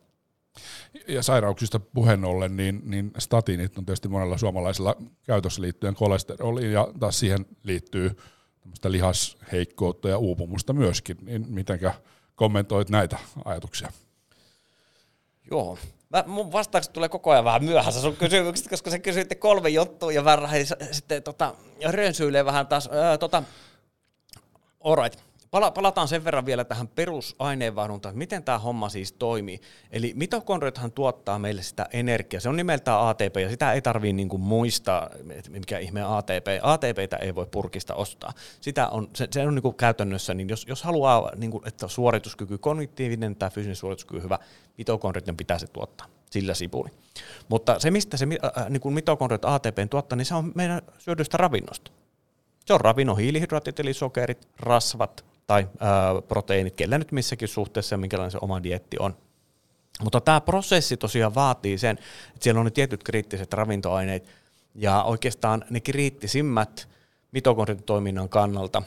Ja 1.07 1.23
sairauksista 1.23 1.79
puheen 1.79 2.25
ollen, 2.25 2.57
niin, 2.57 2.81
niin 2.85 3.11
statinit 3.17 3.77
on 3.77 3.85
tietysti 3.85 4.07
monella 4.07 4.37
suomalaisella 4.37 4.95
käytössä 5.23 5.61
liittyen 5.61 5.95
kolesteroliin 5.95 6.71
ja 6.71 6.87
taas 6.99 7.19
siihen 7.19 7.45
liittyy 7.63 8.17
lihasheikkoutta 8.87 10.09
ja 10.09 10.17
uupumusta 10.17 10.73
myöskin. 10.73 11.17
Niin 11.21 11.45
mitenkä 11.49 11.93
kommentoit 12.35 12.89
näitä 12.89 13.19
ajatuksia? 13.45 13.91
Joo, 15.51 15.77
Mä, 16.09 16.23
mun 16.27 16.51
vastaukset 16.51 16.93
tulee 16.93 17.09
koko 17.09 17.31
ajan 17.31 17.43
vähän 17.43 17.63
myöhässä 17.63 18.01
sun 18.01 18.15
kysymykset, 18.15 18.69
koska 18.69 18.89
se 18.89 18.99
kysyitte 18.99 19.35
kolme 19.35 19.69
juttua 19.69 20.11
ja 20.11 20.23
vähän 20.23 20.49
sitten 20.91 21.23
tota, 21.23 21.55
rönsyilee 21.85 22.45
vähän 22.45 22.67
taas. 22.67 22.89
Ää, 22.91 23.17
tota, 23.17 23.43
alright. 24.83 25.28
Pala- 25.51 25.71
palataan 25.71 26.07
sen 26.07 26.23
verran 26.23 26.45
vielä 26.45 26.63
tähän 26.63 26.87
perusaineenvaihduntaan, 26.87 28.17
miten 28.17 28.43
tämä 28.43 28.59
homma 28.59 28.89
siis 28.89 29.13
toimii. 29.13 29.61
Eli 29.91 30.13
mitokondriathan 30.15 30.91
tuottaa 30.91 31.39
meille 31.39 31.61
sitä 31.61 31.85
energiaa. 31.93 32.39
Se 32.39 32.49
on 32.49 32.55
nimeltään 32.55 33.07
ATP, 33.07 33.37
ja 33.41 33.49
sitä 33.49 33.73
ei 33.73 33.81
tarvitse 33.81 34.13
niinku 34.13 34.37
muistaa, 34.37 35.09
mikä 35.49 35.79
ihme 35.79 36.03
ATP. 36.03 36.47
ATPtä 36.61 37.17
ei 37.17 37.35
voi 37.35 37.47
purkista 37.51 37.95
ostaa. 37.95 38.33
Sitä 38.61 38.87
on, 38.87 39.09
se, 39.15 39.27
se 39.31 39.47
on 39.47 39.55
niinku 39.55 39.71
käytännössä, 39.71 40.33
niin 40.33 40.49
jos, 40.49 40.65
jos 40.67 40.83
haluaa, 40.83 41.31
niinku, 41.35 41.61
että 41.65 41.87
suorituskyky, 41.87 42.57
kognitiivinen 42.57 43.35
tai 43.35 43.49
fyysinen 43.49 43.75
suorituskyky 43.75 44.23
hyvä, 44.23 44.39
mitokondriat 44.77 45.37
pitää 45.37 45.59
se 45.59 45.67
tuottaa 45.67 46.07
sillä 46.29 46.53
sipuli. 46.53 46.89
Mutta 47.47 47.79
se, 47.79 47.91
mistä 47.91 48.17
se 48.17 48.27
äh, 48.57 48.69
niin 48.69 48.93
mitokondriat 48.93 49.45
ATP 49.45 49.77
tuottaa, 49.89 50.17
niin 50.17 50.25
se 50.25 50.35
on 50.35 50.51
meidän 50.55 50.81
syödystä 50.97 51.37
ravinnosta. 51.37 51.91
Se 52.65 52.73
on 52.73 52.81
ravinnon 52.81 53.17
hiilihydraatit 53.17 53.79
eli 53.79 53.93
sokerit, 53.93 54.47
rasvat, 54.59 55.25
tai 55.49 55.67
ää, 55.79 56.21
proteiinit, 56.27 56.75
kellä 56.75 56.97
nyt 56.97 57.11
missäkin 57.11 57.47
suhteessa 57.47 57.93
ja 57.93 57.97
minkälainen 57.97 58.31
se 58.31 58.37
oma 58.41 58.63
dietti 58.63 58.97
on. 58.99 59.17
Mutta 60.03 60.21
tämä 60.21 60.41
prosessi 60.41 60.97
tosiaan 60.97 61.35
vaatii 61.35 61.77
sen, 61.77 61.97
että 62.29 62.43
siellä 62.43 62.59
on 62.59 62.65
ne 62.65 62.71
tietyt 62.71 63.03
kriittiset 63.03 63.53
ravintoaineet, 63.53 64.27
ja 64.75 65.03
oikeastaan 65.03 65.65
ne 65.69 65.79
kriittisimmät 65.79 66.89
mitokondritoiminnan 67.31 68.29
kannalta, 68.29 68.83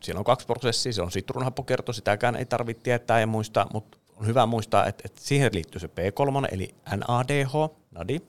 siellä 0.00 0.18
on 0.18 0.24
kaksi 0.24 0.46
prosessia, 0.46 0.92
se 0.92 1.02
on 1.02 1.10
sitruunhappokerto, 1.10 1.92
sitäkään 1.92 2.36
ei 2.36 2.46
tarvitse 2.46 2.82
tietää 2.82 3.20
ja 3.20 3.26
muistaa, 3.26 3.66
mutta 3.72 3.98
on 4.16 4.26
hyvä 4.26 4.46
muistaa, 4.46 4.86
että, 4.86 5.02
että 5.06 5.20
siihen 5.20 5.50
liittyy 5.54 5.80
se 5.80 5.86
P3, 5.86 6.48
eli 6.50 6.74
NADH, 6.96 7.52
NADI, 7.90 8.22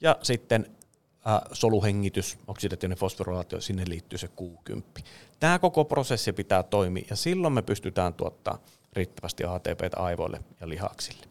ja 0.00 0.16
sitten 0.22 0.75
äh, 1.28 1.40
soluhengitys, 1.52 2.38
oksidatiivinen 2.46 2.98
fosforilaatio, 2.98 3.60
sinne 3.60 3.84
liittyy 3.88 4.18
se 4.18 4.28
Q10. 4.40 5.02
Tämä 5.40 5.58
koko 5.58 5.84
prosessi 5.84 6.32
pitää 6.32 6.62
toimia 6.62 7.04
ja 7.10 7.16
silloin 7.16 7.52
me 7.52 7.62
pystytään 7.62 8.14
tuottaa 8.14 8.58
riittävästi 8.92 9.44
ATPtä 9.44 9.96
aivoille 9.96 10.40
ja 10.60 10.68
lihaksille. 10.68 11.26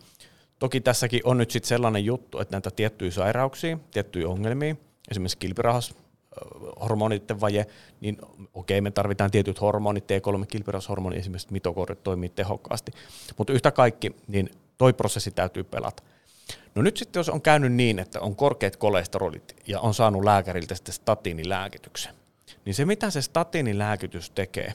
Toki 0.59 0.81
tässäkin 0.81 1.21
on 1.23 1.37
nyt 1.37 1.51
sitten 1.51 1.69
sellainen 1.69 2.05
juttu, 2.05 2.39
että 2.39 2.55
näitä 2.55 2.71
tiettyjä 2.71 3.11
sairauksia, 3.11 3.79
tiettyjä 3.91 4.27
ongelmia, 4.27 4.75
esimerkiksi 5.11 5.37
kilpirahas, 5.37 5.95
hormonitten 6.81 7.41
vaje, 7.41 7.65
niin 8.01 8.17
okei, 8.53 8.81
me 8.81 8.91
tarvitaan 8.91 9.31
tietyt 9.31 9.61
hormonit, 9.61 10.03
T3 10.03 10.45
kilpirashormoni 10.45 11.17
esimerkiksi 11.17 11.51
mitokondrit 11.51 12.03
toimii 12.03 12.29
tehokkaasti, 12.29 12.91
mutta 13.37 13.53
yhtä 13.53 13.71
kaikki, 13.71 14.15
niin 14.27 14.49
toi 14.77 14.93
prosessi 14.93 15.31
täytyy 15.31 15.63
pelata. 15.63 16.03
No 16.75 16.81
nyt 16.81 16.97
sitten 16.97 17.19
jos 17.19 17.29
on 17.29 17.41
käynyt 17.41 17.73
niin, 17.73 17.99
että 17.99 18.21
on 18.21 18.35
korkeat 18.35 18.75
kolesterolit 18.75 19.55
ja 19.67 19.79
on 19.79 19.93
saanut 19.93 20.23
lääkäriltä 20.23 20.75
sitten 20.75 20.93
statiinilääkityksen, 20.93 22.13
niin 22.65 22.73
se 22.73 22.85
mitä 22.85 23.09
se 23.09 23.21
statiinilääkitys 23.21 24.29
tekee, 24.29 24.73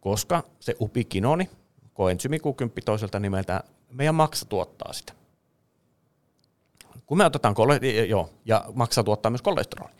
koska 0.00 0.42
se 0.60 0.76
upikinoni, 0.80 1.50
Q10 1.84 2.82
toiselta 2.84 3.20
nimeltä, 3.20 3.64
meidän 3.90 4.14
maksa 4.14 4.46
tuottaa 4.46 4.92
sitä. 4.92 5.12
Kun 7.06 7.18
me 7.18 7.24
otetaan, 7.24 7.54
kole- 7.54 8.06
joo, 8.08 8.30
ja 8.44 8.64
maksa 8.74 9.04
tuottaa 9.04 9.30
myös 9.30 9.42
kolesteroli. 9.42 9.92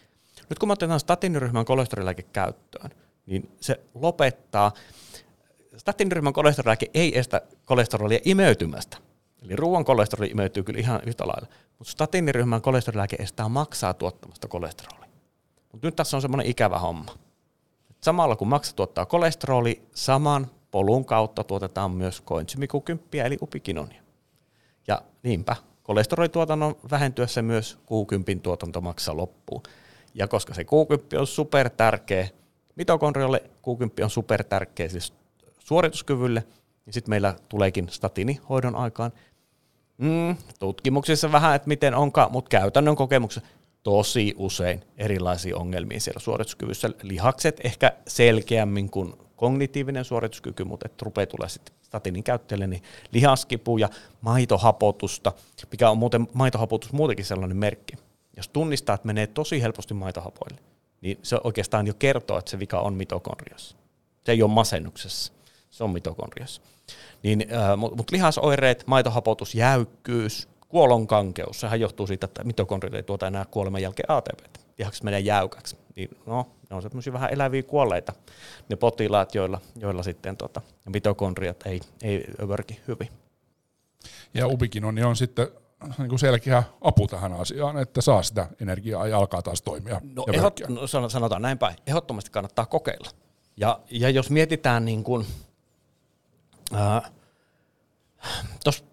Nyt 0.49 0.59
kun 0.59 0.69
me 0.69 0.73
otetaan 0.73 1.01
statiiniryhmän 1.01 1.65
kolesterolilääke 1.65 2.23
käyttöön, 2.23 2.91
niin 3.27 3.51
se 3.61 3.81
lopettaa, 3.95 4.73
statiiniryhmän 5.77 6.33
kolesterolilääke 6.33 6.87
ei 6.95 7.19
estä 7.19 7.43
kolesterolia 7.65 8.19
imeytymästä, 8.25 8.97
Eli 9.43 9.57
ruoan 9.57 9.85
kolesteroli 9.85 10.31
imeytyy 10.31 10.63
kyllä 10.63 10.81
ihan 10.81 11.01
yhtä 11.07 11.27
lailla, 11.27 11.47
mutta 11.79 11.93
statiiniryhmän 11.93 12.63
kolesterolilääke 12.63 13.17
estää 13.17 13.49
maksaa 13.49 13.95
tuottamasta 13.95 14.49
kolesterolia. 14.49 15.09
Mutta 15.73 15.87
nyt 15.87 15.97
tässä 15.97 16.17
on 16.17 16.23
semmoinen 16.23 16.47
ikävä 16.47 16.79
homma. 16.79 17.15
Samalla 18.01 18.37
kun 18.37 18.49
maksa 18.49 18.77
tuottaa 18.77 19.07
kolesteroli, 19.07 19.83
saman 19.95 20.51
polun 20.71 21.05
kautta 21.05 21.45
tuotetaan 21.45 21.91
myös 21.91 22.23
koensymiku10 22.23 23.25
eli 23.25 23.39
upikinonia. 23.43 24.03
Ja 24.89 25.03
niinpä, 25.23 25.57
kolesterolituotannon 25.83 26.77
vähentyessä 26.91 27.43
myös 27.43 27.79
Q10 27.87 28.41
tuotanto 28.43 28.81
maksaa 28.81 29.17
loppuun. 29.17 29.63
Ja 30.15 30.29
koska 30.29 30.55
se 30.55 30.63
Q10 30.63 31.19
on 31.19 31.27
super 31.27 31.71
tärkeä, 31.71 32.29
mitokondriolle 32.77 33.43
Q10 33.45 34.05
on 34.05 34.11
super 34.11 34.45
tärkeä 34.45 34.89
siis 34.89 35.13
suorituskyvylle, 35.59 36.45
niin 36.87 36.95
sitten 36.95 37.11
meillä 37.11 37.35
tuleekin 37.49 37.89
statiinihoidon 37.89 38.77
aikaan 38.77 39.13
Mm, 40.01 40.37
tutkimuksissa 40.59 41.33
vähän, 41.33 41.57
että 41.57 41.69
miten 41.69 41.95
onkaan, 41.95 42.33
mutta 42.33 42.49
käytännön 42.49 42.97
kokemuksessa 42.97 43.49
tosi 43.83 44.35
usein 44.37 44.85
erilaisia 44.99 45.57
ongelmia 45.57 46.01
siellä 46.01 46.21
suorituskyvyssä. 46.21 46.91
Lihakset 47.03 47.61
ehkä 47.65 47.93
selkeämmin 48.09 48.91
kuin 48.91 49.13
kognitiivinen 49.37 50.05
suorituskyky, 50.05 50.65
mutta 50.65 50.87
että 50.87 51.05
rupeaa 51.05 51.27
tulee 51.27 51.49
sitten 51.49 51.75
statinin 51.83 52.25
käyttäjälle, 52.25 52.67
niin 52.67 52.83
lihaskipu 53.13 53.79
ja 53.79 53.89
maitohapotusta, 54.21 55.33
mikä 55.71 55.91
on 55.91 55.99
muuten 55.99 56.29
maitohapotus 56.33 56.93
muutenkin 56.93 57.25
sellainen 57.25 57.57
merkki. 57.57 57.93
Jos 58.37 58.49
tunnistaa, 58.49 58.95
että 58.95 59.07
menee 59.07 59.27
tosi 59.27 59.63
helposti 59.63 59.95
maitohapoille, 59.95 60.59
niin 61.01 61.19
se 61.23 61.39
oikeastaan 61.45 61.87
jo 61.87 61.95
kertoo, 61.95 62.39
että 62.39 62.51
se 62.51 62.59
vika 62.59 62.81
on 62.81 62.95
mitokondriassa. 62.95 63.77
Se 64.27 64.33
ei 64.33 64.43
ole 64.43 64.51
masennuksessa, 64.51 65.33
se 65.71 65.85
on 65.85 65.91
mitokondriassa. 65.91 66.63
Niin, 67.23 67.47
äh, 67.53 67.77
Mutta 67.77 68.13
lihasoireet, 68.13 68.87
maitohapotus, 68.87 69.55
jäykkyys, 69.55 70.49
kuolonkankeus, 70.69 71.61
sehän 71.61 71.81
johtuu 71.81 72.07
siitä, 72.07 72.25
että 72.25 72.45
mitokondrit 72.45 72.95
ei 72.95 73.03
tuota 73.03 73.27
enää 73.27 73.45
kuoleman 73.51 73.83
jälkeen 73.83 74.11
ATP. 74.11 74.41
Lihakset 74.79 75.05
menee 75.05 75.21
jäykäksi. 75.21 75.77
Niin, 75.97 76.09
no, 76.27 76.47
ne 76.71 76.77
on 76.77 76.83
semmoisia 76.83 77.13
vähän 77.13 77.33
eläviä 77.33 77.63
kuolleita, 77.63 78.13
ne 78.69 78.77
potilaat, 78.77 79.35
joilla, 79.35 79.61
joilla 79.77 80.03
sitten 80.03 80.37
tota, 80.37 80.61
mitokondriat 80.89 81.67
ei, 81.67 81.81
ei 82.03 82.25
vörki 82.49 82.81
hyvin. 82.89 83.09
Ja 84.35 84.47
ubikinoni 84.47 85.03
on 85.03 85.17
sitten 85.17 85.49
niin 85.99 86.09
kuin 86.09 86.19
selkeä 86.19 86.63
apu 86.81 87.07
tähän 87.07 87.33
asiaan, 87.33 87.79
että 87.79 88.01
saa 88.01 88.23
sitä 88.23 88.47
energiaa 88.61 89.07
ja 89.07 89.19
alkaa 89.19 89.43
taas 89.43 89.63
toimia. 89.63 90.01
No, 90.17 90.25
ehdot, 90.33 90.61
no 90.69 91.09
sanotaan 91.09 91.43
näin 91.43 91.59
päin, 91.59 91.77
ehdottomasti 91.87 92.31
kannattaa 92.31 92.67
kokeilla. 92.67 93.11
Ja, 93.57 93.81
ja 93.91 94.11
jos 94.11 94.31
mietitään 94.31 94.85
niin 94.85 95.05
kuin, 95.05 95.27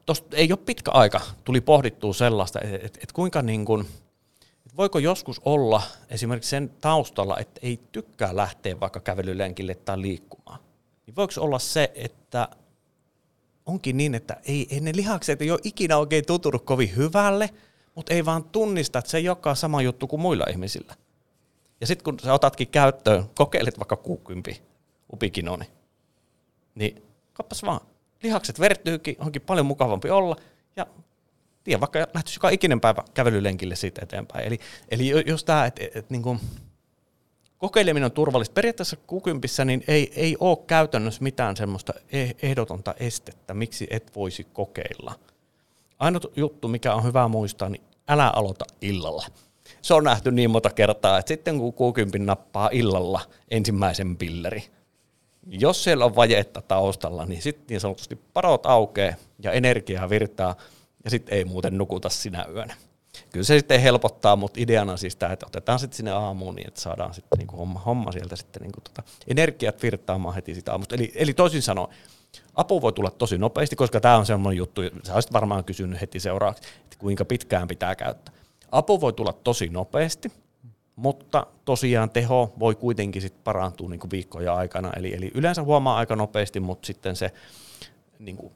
Tuossa 0.06 0.24
ei 0.32 0.52
ole 0.52 0.60
pitkä 0.66 0.92
aika, 0.92 1.22
tuli 1.44 1.62
pohdittua 1.62 2.14
sellaista, 2.14 2.60
että 2.62 2.86
et, 2.86 2.98
et 3.04 3.12
kuinka 3.12 3.42
niin 3.42 3.66
kun, 3.66 3.86
et 4.66 4.78
voiko 4.78 5.00
joskus 5.00 5.42
olla 5.46 5.82
esimerkiksi 6.10 6.50
sen 6.50 6.70
taustalla, 6.82 7.38
että 7.40 7.60
ei 7.64 7.80
tykkää 7.92 8.36
lähteä 8.36 8.80
vaikka 8.80 9.00
kävelylenkille 9.00 9.76
tai 9.76 10.02
liikkumaan. 10.02 10.60
Niin 11.06 11.16
voiko 11.16 11.34
olla 11.38 11.60
se, 11.60 11.92
että 11.96 12.48
onkin 13.66 13.98
niin, 13.98 14.16
että 14.16 14.38
ei, 14.46 14.68
ei 14.70 14.80
ne 14.80 14.92
lihakset 14.96 15.42
ei 15.42 15.52
ole 15.52 15.60
ikinä 15.64 15.98
oikein 15.98 16.26
tutunut 16.26 16.64
kovin 16.64 16.96
hyvälle, 16.96 17.50
mutta 17.96 18.14
ei 18.14 18.26
vaan 18.26 18.44
tunnista, 18.44 19.00
että 19.00 19.12
se 19.12 19.18
ei 19.18 19.30
olekaan 19.30 19.56
sama 19.56 19.82
juttu 19.82 20.08
kuin 20.08 20.22
muilla 20.22 20.46
ihmisillä. 20.50 20.96
Ja 21.82 21.88
sitten 21.88 22.04
kun 22.04 22.20
sä 22.20 22.34
otatkin 22.34 22.68
käyttöön, 22.68 23.24
kokeilet 23.36 23.80
vaikka 23.80 23.96
kuukympi 23.96 24.62
upikinoni, 25.14 25.66
niin 26.76 27.07
kappas 27.38 27.64
vaan. 27.64 27.80
Lihakset 28.24 28.60
verttyykin, 28.60 29.16
onkin 29.20 29.42
paljon 29.42 29.66
mukavampi 29.66 30.10
olla, 30.10 30.36
ja 30.76 30.86
tiedä, 31.64 31.80
vaikka 31.80 32.00
lähtisi 32.14 32.38
joka 32.38 32.50
ikinen 32.50 32.82
päivä 32.82 33.04
kävelylenkille 33.14 33.76
siitä 33.76 34.02
eteenpäin. 34.04 34.46
Eli, 34.46 34.60
eli 34.92 35.24
jos 35.26 35.44
tämä, 35.44 35.66
että 35.66 35.84
et, 35.84 35.96
et, 35.96 36.10
niin 36.10 36.40
kokeileminen 37.58 38.06
on 38.06 38.12
turvallista. 38.12 38.54
Periaatteessa 38.54 38.98
kukympissä 39.08 39.66
niin 39.66 39.84
ei, 39.88 40.12
ei 40.16 40.38
ole 40.40 40.58
käytännössä 40.68 41.24
mitään 41.24 41.58
semmoista 41.58 41.94
e, 42.12 42.30
ehdotonta 42.42 42.96
estettä, 43.00 43.54
miksi 43.54 43.88
et 43.90 44.16
voisi 44.16 44.44
kokeilla. 44.54 45.14
Ainut 46.00 46.34
juttu, 46.36 46.68
mikä 46.68 46.94
on 46.94 47.04
hyvä 47.04 47.28
muistaa, 47.28 47.70
niin 47.70 47.84
älä 48.08 48.30
aloita 48.30 48.66
illalla. 48.82 49.26
Se 49.82 49.94
on 49.94 50.04
nähty 50.04 50.32
niin 50.32 50.50
monta 50.50 50.70
kertaa, 50.70 51.18
että 51.18 51.28
sitten 51.28 51.58
kun 51.58 51.74
kuukympin 51.74 52.26
nappaa 52.26 52.70
illalla 52.72 53.22
ensimmäisen 53.52 54.18
pilleri, 54.18 54.64
jos 55.50 55.84
siellä 55.84 56.06
on 56.06 56.16
vajetta 56.16 56.62
taustalla, 56.62 57.26
niin 57.26 57.42
sitten 57.42 57.66
niin 57.70 57.80
sanotusti 57.80 58.20
parot 58.34 58.66
aukeaa 58.66 59.16
ja 59.44 59.52
energiaa 59.52 60.10
virtaa 60.10 60.56
ja 61.04 61.10
sitten 61.10 61.38
ei 61.38 61.46
muuten 61.46 61.78
nukuta 61.78 62.10
sinä 62.10 62.46
yönä. 62.54 62.76
Kyllä 63.32 63.44
se 63.46 63.58
sitten 63.58 63.82
helpottaa, 63.82 64.36
mutta 64.36 64.60
ideana 64.62 64.98
siis 64.98 65.16
tämä, 65.16 65.34
että 65.34 65.46
otetaan 65.46 65.80
sitten 65.80 65.98
sinne 65.98 66.12
aamuun 66.12 66.56
niin, 66.56 66.68
että 66.68 66.82
saadaan 66.82 67.14
sitten 67.14 67.38
niinku 67.38 67.58
homma, 67.58 67.80
homma 67.80 68.12
sieltä 68.12 68.36
sitten 68.36 68.62
niinku 68.62 68.82
tota, 68.82 69.04
energiat 69.28 69.84
virtaamaan 69.84 70.36
heti 70.36 70.56
sitä 70.56 70.72
aamusta. 70.72 70.96
Eli, 70.96 71.12
eli 71.16 71.34
toisin 71.34 71.62
sanoen, 71.62 71.90
apu 72.56 72.82
voi 72.82 72.94
tulla 72.94 73.12
tosi 73.12 73.38
nopeasti, 73.38 73.76
koska 73.76 74.00
tämä 74.00 74.18
on 74.18 74.26
semmoinen 74.26 74.58
juttu, 74.58 74.82
sä 75.04 75.14
olisit 75.14 75.34
varmaan 75.34 75.64
kysynyt 75.64 76.02
heti 76.02 76.20
seuraavaksi, 76.20 76.70
että 76.84 76.98
kuinka 77.00 77.26
pitkään 77.26 77.68
pitää 77.68 77.96
käyttää. 77.96 78.34
Apu 78.72 79.02
voi 79.02 79.14
tulla 79.14 79.34
tosi 79.34 79.70
nopeasti, 79.70 80.32
mutta 80.98 81.48
tosiaan 81.66 82.10
teho 82.10 82.54
voi 82.60 82.76
kuitenkin 82.76 83.22
sit 83.22 83.44
parantua 83.44 83.90
niin 83.90 84.12
viikkoja 84.12 84.56
aikana, 84.56 84.92
eli, 84.96 85.14
eli 85.14 85.32
yleensä 85.34 85.64
huomaa 85.64 85.98
aika 85.98 86.16
nopeasti, 86.16 86.60
mutta 86.60 86.88
sitten 86.88 87.16
se, 87.16 87.32
niin 88.20 88.38
kuin, 88.38 88.54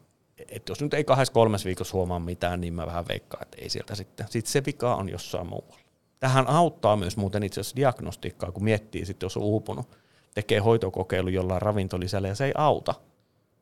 että 0.49 0.71
jos 0.71 0.81
nyt 0.81 0.93
ei 0.93 1.03
kahdessa 1.03 1.33
kolmes 1.33 1.65
viikossa 1.65 1.97
huomaa 1.97 2.19
mitään, 2.19 2.61
niin 2.61 2.73
mä 2.73 2.85
vähän 2.85 3.07
veikkaan, 3.07 3.43
että 3.43 3.57
ei 3.61 3.69
sieltä 3.69 3.95
sitten, 3.95 4.25
sitten 4.29 4.51
se 4.51 4.65
vika 4.65 4.95
on 4.95 5.09
jossain 5.09 5.47
muualla. 5.47 5.77
Tähän 6.19 6.47
auttaa 6.47 6.95
myös 6.95 7.17
muuten 7.17 7.43
itse 7.43 7.61
asiassa 7.61 7.75
diagnostiikkaa, 7.75 8.51
kun 8.51 8.63
miettii 8.63 9.05
sitten, 9.05 9.25
jos 9.25 9.37
on 9.37 9.43
uupunut, 9.43 9.97
tekee 10.33 10.59
hoitokokeilu 10.59 11.29
jollain 11.29 11.61
ravintolisällä 11.61 12.27
ja 12.27 12.35
se 12.35 12.45
ei 12.45 12.51
auta, 12.55 12.93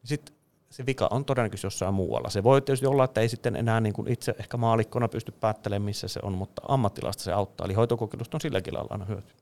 sitten 0.04 0.36
se 0.70 0.86
vika 0.86 1.08
on 1.12 1.26
todennäköisesti 1.26 1.66
jossain 1.66 1.94
muualla. 1.94 2.30
Se 2.30 2.44
voi 2.44 2.62
tietysti 2.62 2.86
olla, 2.86 3.04
että 3.04 3.22
ei 3.22 3.30
sitten 3.30 3.56
enää 3.56 3.82
niin 3.82 3.94
kuin 3.94 4.12
itse 4.12 4.36
ehkä 4.40 4.58
maalikkona 4.58 5.08
pysty 5.08 5.32
päättelemään, 5.32 5.86
missä 5.86 6.08
se 6.08 6.20
on, 6.24 6.34
mutta 6.34 6.62
ammattilasta 6.68 7.24
se 7.24 7.32
auttaa. 7.32 7.66
Eli 7.66 7.74
hoitokokeilusta 7.74 8.38
on 8.38 8.42
silläkin 8.42 8.74
lailla 8.74 8.92
aina 8.92 9.06
hyöty. 9.06 9.34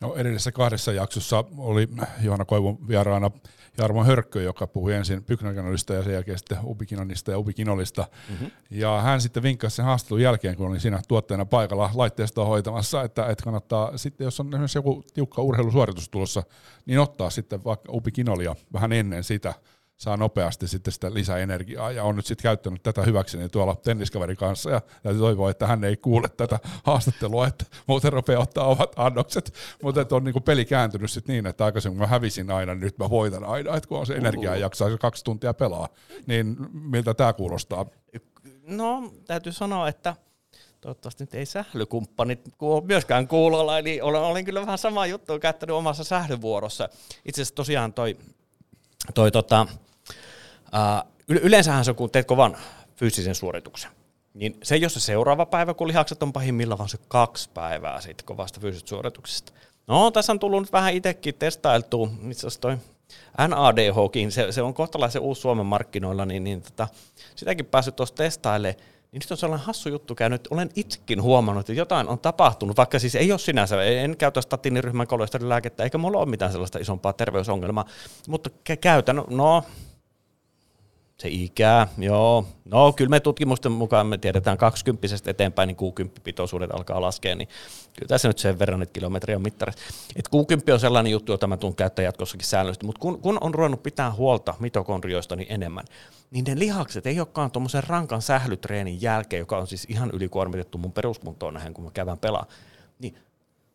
No 0.00 0.14
edellisessä 0.14 0.52
kahdessa 0.52 0.92
jaksossa 0.92 1.44
oli 1.58 1.88
Johanna 2.22 2.44
Koivun 2.44 2.88
vieraana 2.88 3.30
Jarmo 3.78 4.04
Hörkkö, 4.04 4.42
joka 4.42 4.66
puhui 4.66 4.94
ensin 4.94 5.24
Pyknäkanolista 5.24 5.94
ja 5.94 6.02
sen 6.02 6.12
jälkeen 6.12 6.38
sitten 6.38 6.58
Ubikinonista 6.64 7.30
ja 7.30 7.38
Ubikinolista. 7.38 8.06
Mm-hmm. 8.30 8.50
Ja 8.70 9.00
hän 9.00 9.20
sitten 9.20 9.42
vinkkasi 9.42 9.76
sen 9.76 9.84
haastattelun 9.84 10.22
jälkeen, 10.22 10.56
kun 10.56 10.66
oli 10.66 10.80
siinä 10.80 11.00
tuotteena 11.08 11.44
paikalla 11.44 11.90
laitteistoa 11.94 12.44
hoitamassa, 12.44 13.02
että, 13.02 13.26
että 13.26 13.44
kannattaa 13.44 13.98
sitten, 13.98 14.24
jos 14.24 14.40
on 14.40 14.48
esimerkiksi 14.48 14.78
joku 14.78 15.04
tiukka 15.14 15.42
urheilusuoritus 15.42 16.08
tulossa, 16.08 16.42
niin 16.86 16.98
ottaa 16.98 17.30
sitten 17.30 17.64
vaikka 17.64 17.92
Ubikinolia 17.92 18.54
vähän 18.72 18.92
ennen 18.92 19.24
sitä– 19.24 19.54
saa 19.96 20.16
nopeasti 20.16 20.68
sitten 20.68 20.92
sitä 20.92 21.14
lisäenergiaa 21.14 21.90
ja 21.92 22.04
on 22.04 22.16
nyt 22.16 22.26
sitten 22.26 22.42
käyttänyt 22.42 22.82
tätä 22.82 23.02
hyväkseni 23.02 23.48
tuolla 23.48 23.76
tenniskaverin 23.76 24.36
kanssa 24.36 24.70
ja 24.70 24.80
täytyy 25.02 25.20
toivoa, 25.20 25.50
että 25.50 25.66
hän 25.66 25.84
ei 25.84 25.96
kuule 25.96 26.28
tätä 26.28 26.58
haastattelua, 26.84 27.46
että 27.46 27.64
muuten 27.86 28.12
rupeaa 28.12 28.42
ottaa 28.42 28.66
omat 28.66 28.92
annokset, 28.96 29.54
mutta 29.82 30.00
että 30.00 30.14
on 30.14 30.24
niin 30.24 30.42
peli 30.42 30.64
kääntynyt 30.64 31.10
sitten 31.10 31.32
niin, 31.32 31.46
että 31.46 31.64
aikaisemmin 31.64 32.00
mä 32.00 32.06
hävisin 32.06 32.50
aina, 32.50 32.74
nyt 32.74 32.98
mä 32.98 33.10
voitan 33.10 33.44
aina, 33.44 33.76
että 33.76 33.88
kun 33.88 33.98
on 33.98 34.06
se 34.06 34.14
energia 34.14 34.50
ja 34.50 34.56
jaksaa 34.56 34.90
se 34.90 34.98
kaksi 34.98 35.24
tuntia 35.24 35.54
pelaa, 35.54 35.88
niin 36.26 36.56
miltä 36.72 37.14
tämä 37.14 37.32
kuulostaa? 37.32 37.86
No, 38.66 39.12
täytyy 39.26 39.52
sanoa, 39.52 39.88
että 39.88 40.16
toivottavasti 40.80 41.24
nyt 41.24 41.34
ei 41.34 41.46
sählykumppanit 41.46 42.40
myöskään 42.84 43.28
kuulolla, 43.28 43.78
eli 43.78 44.00
olen, 44.00 44.20
olen 44.20 44.44
kyllä 44.44 44.60
vähän 44.60 44.78
samaa 44.78 45.06
juttua 45.06 45.38
käyttänyt 45.38 45.76
omassa 45.76 46.04
sählyvuorossa. 46.04 46.88
Itse 47.24 47.42
asiassa 47.42 47.54
tosiaan 47.54 47.92
toi, 47.92 48.16
toi 49.14 49.30
tota, 49.30 49.66
Uh, 50.66 51.10
yleensähän 51.28 51.84
se 51.84 51.90
on, 51.90 51.96
kun 51.96 52.10
teet 52.10 52.26
kovan 52.26 52.56
fyysisen 52.96 53.34
suorituksen, 53.34 53.90
niin 54.34 54.56
se 54.62 54.74
ei 54.74 54.82
ole 54.82 54.88
se 54.88 55.00
seuraava 55.00 55.46
päivä, 55.46 55.74
kun 55.74 55.88
lihakset 55.88 56.22
on 56.22 56.32
pahimmillaan, 56.32 56.78
vaan 56.78 56.88
se 56.88 56.98
kaksi 57.08 57.50
päivää 57.54 58.00
siitä 58.00 58.22
kovasta 58.26 58.60
fyysisestä 58.60 58.88
suorituksesta. 58.88 59.52
No, 59.86 60.10
tässä 60.10 60.32
on 60.32 60.38
tullut 60.38 60.62
nyt 60.62 60.72
vähän 60.72 60.94
itsekin 60.94 61.34
testailtua, 61.34 62.08
itse 62.30 62.46
asiassa 62.46 62.60
toi 62.60 62.76
NADHkin, 63.48 64.32
se, 64.32 64.52
se 64.52 64.62
on 64.62 64.74
kohtalaisen 64.74 65.22
uusi 65.22 65.40
Suomen 65.40 65.66
markkinoilla, 65.66 66.26
niin, 66.26 66.44
niin 66.44 66.62
tota, 66.62 66.88
sitäkin 67.36 67.66
päässyt 67.66 67.96
tuossa 67.96 68.14
testailemaan. 68.14 68.84
Niin 69.16 69.22
nyt 69.24 69.30
on 69.30 69.36
sellainen 69.36 69.66
hassu 69.66 69.88
juttu 69.88 70.14
käynyt, 70.14 70.48
olen 70.50 70.70
itsekin 70.74 71.22
huomannut, 71.22 71.60
että 71.60 71.72
jotain 71.72 72.08
on 72.08 72.18
tapahtunut, 72.18 72.76
vaikka 72.76 72.98
siis 72.98 73.14
ei 73.14 73.32
ole 73.32 73.38
sinänsä, 73.38 73.82
en 73.82 74.16
käytä 74.16 74.40
statiiniryhmän 74.40 75.06
kolesterolilääkettä, 75.06 75.84
eikä 75.84 75.98
mulla 75.98 76.18
ole 76.18 76.28
mitään 76.28 76.52
sellaista 76.52 76.78
isompaa 76.78 77.12
terveysongelmaa, 77.12 77.84
mutta 78.28 78.50
käytän, 78.80 79.22
no 79.30 79.64
se 81.18 81.28
ikää, 81.28 81.88
joo. 81.98 82.46
No 82.64 82.92
kyllä 82.92 83.08
me 83.08 83.20
tutkimusten 83.20 83.72
mukaan 83.72 84.06
me 84.06 84.18
tiedetään 84.18 84.58
20 84.58 85.06
eteenpäin, 85.26 85.66
niin 85.66 85.76
Q10-pitoisuudet 85.76 86.74
alkaa 86.74 87.00
laskea, 87.00 87.34
niin 87.34 87.48
kyllä 87.94 88.08
tässä 88.08 88.28
nyt 88.28 88.38
sen 88.38 88.58
verran, 88.58 88.82
että 88.82 88.92
kilometriä 88.92 89.36
on 89.36 89.42
mittarissa. 89.42 89.84
Et 90.16 90.28
Q10 90.28 90.72
on 90.72 90.80
sellainen 90.80 91.12
juttu, 91.12 91.32
jota 91.32 91.46
mä 91.46 91.56
tuun 91.56 91.76
käyttää 91.76 92.04
jatkossakin 92.04 92.46
säännöllisesti, 92.46 92.86
mutta 92.86 93.00
kun, 93.00 93.20
kun 93.20 93.38
on 93.40 93.54
ruvennut 93.54 93.82
pitää 93.82 94.12
huolta 94.12 94.54
mitokondrioista 94.58 95.36
niin 95.36 95.52
enemmän, 95.52 95.84
niin 96.30 96.44
ne 96.44 96.58
lihakset 96.58 97.06
ei 97.06 97.20
olekaan 97.20 97.50
tuommoisen 97.50 97.84
rankan 97.84 98.22
sählytreenin 98.22 99.02
jälkeen, 99.02 99.40
joka 99.40 99.58
on 99.58 99.66
siis 99.66 99.86
ihan 99.88 100.10
ylikuormitettu 100.10 100.78
mun 100.78 100.92
peruskuntoon 100.92 101.54
nähden, 101.54 101.74
kun 101.74 101.84
mä 101.84 101.90
kävän 101.90 102.18
pelaa, 102.18 102.46
niin 102.98 103.14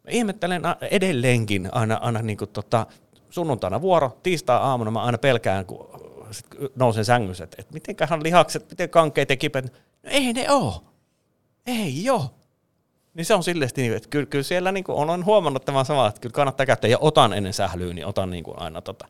mä 0.03 0.11
ihmettelen 0.11 0.61
edelleenkin 0.91 1.69
aina, 1.71 1.95
aina 1.95 2.21
niin 2.21 2.37
kuin 2.37 2.49
tota, 2.49 2.85
sunnuntaina 3.29 3.81
vuoro, 3.81 4.17
tiistai 4.23 4.57
aamuna 4.57 4.91
mä 4.91 5.01
aina 5.01 5.17
pelkään, 5.17 5.65
kun 5.65 6.10
sit 6.31 6.47
nousen 6.75 7.05
sängyssä, 7.05 7.43
että, 7.43 7.55
että 7.59 7.73
mitenköhän 7.73 8.23
lihakset, 8.23 8.69
miten 8.69 8.89
kankeet 8.89 9.29
ja 9.29 9.35
kipet, 9.35 9.65
no 9.65 9.71
ei 10.03 10.33
ne 10.33 10.51
oo. 10.51 10.83
Ei 11.65 12.09
oo. 12.09 12.33
Niin 13.13 13.25
se 13.25 13.33
on 13.33 13.43
silleesti, 13.43 13.81
niin, 13.81 13.95
että 13.95 14.09
kyllä, 14.09 14.25
kyllä 14.25 14.43
siellä 14.43 14.71
niin 14.71 14.83
kuin 14.83 14.97
olen 14.97 15.25
huomannut 15.25 15.65
tämän 15.65 15.85
samaa, 15.85 16.07
että 16.07 16.21
kyllä 16.21 16.33
kannattaa 16.33 16.65
käyttää, 16.65 16.89
ja 16.89 16.97
otan 17.01 17.33
ennen 17.33 17.53
sählyä, 17.53 17.93
niin 17.93 18.05
otan 18.05 18.29
niin 18.29 18.43
kuin 18.43 18.59
aina 18.59 18.81
tota, 18.81 19.07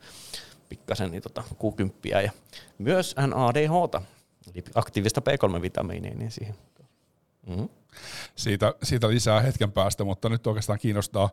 pikkasen 0.69 1.11
niin 1.11 1.23
tota, 1.23 1.43
kukymppiä 1.57 2.21
ja 2.21 2.31
myös 2.77 3.15
NADHta, 3.17 4.01
eli 4.53 4.63
aktiivista 4.75 5.21
B3-vitamiinia, 5.21 6.15
niin 6.15 6.31
siihen. 6.31 6.55
Mm-hmm. 7.47 7.69
Siitä, 8.35 8.73
siitä 8.83 9.09
lisää 9.09 9.41
hetken 9.41 9.71
päästä, 9.71 10.03
mutta 10.03 10.29
nyt 10.29 10.47
oikeastaan 10.47 10.79
kiinnostaa, 10.79 11.29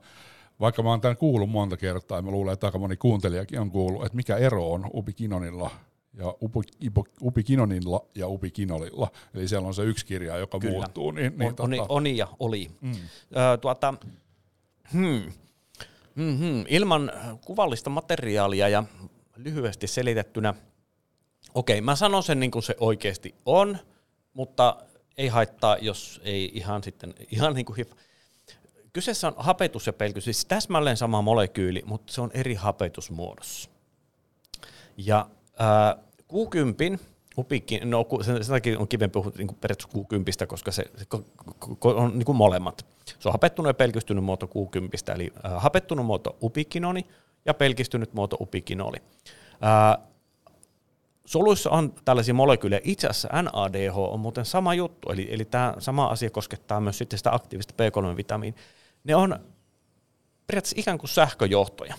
vaikka 0.60 0.82
mä 0.82 0.90
oon 0.90 1.00
tämän 1.00 1.16
kuullut 1.16 1.50
monta 1.50 1.76
kertaa, 1.76 2.18
ja 2.18 2.22
mä 2.22 2.30
luulen, 2.30 2.52
että 2.52 2.66
aika 2.66 2.78
moni 2.78 2.96
kuuntelijakin 2.96 3.60
on 3.60 3.70
kuullut, 3.70 4.04
että 4.04 4.16
mikä 4.16 4.36
ero 4.36 4.72
on 4.72 4.90
ubikinonilla 4.94 5.70
ja 6.18 6.34
ubikinonilla 7.22 8.06
ja 8.14 8.28
ubikinolilla. 8.28 9.10
Eli 9.34 9.48
siellä 9.48 9.68
on 9.68 9.74
se 9.74 9.82
yksi 9.82 10.06
kirja, 10.06 10.36
joka 10.36 10.58
Kyllä. 10.58 10.72
muuttuu. 10.72 11.10
Niin, 11.10 11.38
niin, 11.38 11.48
on, 11.48 11.54
tota... 11.70 11.86
oni 11.88 12.16
ja 12.16 12.28
oli. 12.40 12.70
Mm. 12.80 12.92
Ö, 12.92 13.56
tuota, 13.56 13.94
hmm. 14.92 15.32
Mm-hmm. 16.14 16.64
Ilman 16.68 17.12
kuvallista 17.44 17.90
materiaalia 17.90 18.68
ja 18.68 18.84
lyhyesti 19.36 19.86
selitettynä, 19.86 20.54
okei, 21.54 21.80
mä 21.80 21.96
sanon 21.96 22.22
sen 22.22 22.40
niin 22.40 22.50
kuin 22.50 22.62
se 22.62 22.76
oikeasti 22.80 23.34
on, 23.46 23.78
mutta 24.32 24.76
ei 25.18 25.28
haittaa, 25.28 25.76
jos 25.76 26.20
ei 26.24 26.50
ihan 26.54 26.82
sitten, 26.82 27.14
ihan 27.30 27.54
niin 27.54 27.66
kuin 27.66 27.76
Kyseessä 28.92 29.28
on 29.28 29.34
hapetus 29.36 29.86
ja 29.86 29.92
pelkys, 29.92 30.24
siis 30.24 30.44
täsmälleen 30.44 30.96
sama 30.96 31.22
molekyyli, 31.22 31.82
mutta 31.86 32.12
se 32.12 32.20
on 32.20 32.30
eri 32.34 32.54
hapetusmuodossa. 32.54 33.70
Ja 34.96 35.26
ää, 35.58 35.96
Q10, 36.22 36.98
upikin, 37.38 37.90
no 37.90 38.06
sen 38.22 38.46
takia 38.46 38.78
on 38.78 38.88
kivempi 38.88 39.12
puhua 39.12 39.32
niin 39.38 39.48
periaatteessa 39.60 39.98
Q10, 40.44 40.46
koska 40.46 40.72
se, 40.72 40.84
se 40.96 41.06
on 41.82 42.12
niin 42.18 42.24
kuin 42.24 42.36
molemmat. 42.36 42.86
Se 43.18 43.28
on 43.28 43.32
hapettunut 43.32 43.70
ja 43.70 43.74
pelkistynyt 43.74 44.24
muoto 44.24 44.46
Q10, 44.46 45.14
eli 45.14 45.32
ää, 45.42 45.60
hapettunut 45.60 46.06
muoto 46.06 46.36
upikinoni 46.42 47.06
ja 47.44 47.54
pelkistynyt 47.54 48.14
muoto 48.14 48.36
upikinoli. 48.40 48.96
Ää, 49.60 49.98
Soluissa 51.26 51.70
on 51.70 51.94
tällaisia 52.04 52.34
molekyylejä. 52.34 52.80
Itse 52.84 53.06
asiassa 53.06 53.42
NADH 53.42 53.98
on 53.98 54.20
muuten 54.20 54.44
sama 54.44 54.74
juttu, 54.74 55.12
eli, 55.12 55.28
eli 55.30 55.44
tämä 55.44 55.74
sama 55.78 56.06
asia 56.06 56.30
koskettaa 56.30 56.80
myös 56.80 56.98
sitten 56.98 57.18
sitä 57.18 57.34
aktiivista 57.34 57.74
B3-vitamiinia 57.74 58.58
ne 59.08 59.16
on 59.16 59.38
periaatteessa 60.46 60.80
ikään 60.80 60.98
kuin 60.98 61.10
sähköjohtoja, 61.10 61.94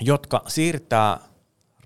jotka 0.00 0.42
siirtää 0.46 1.20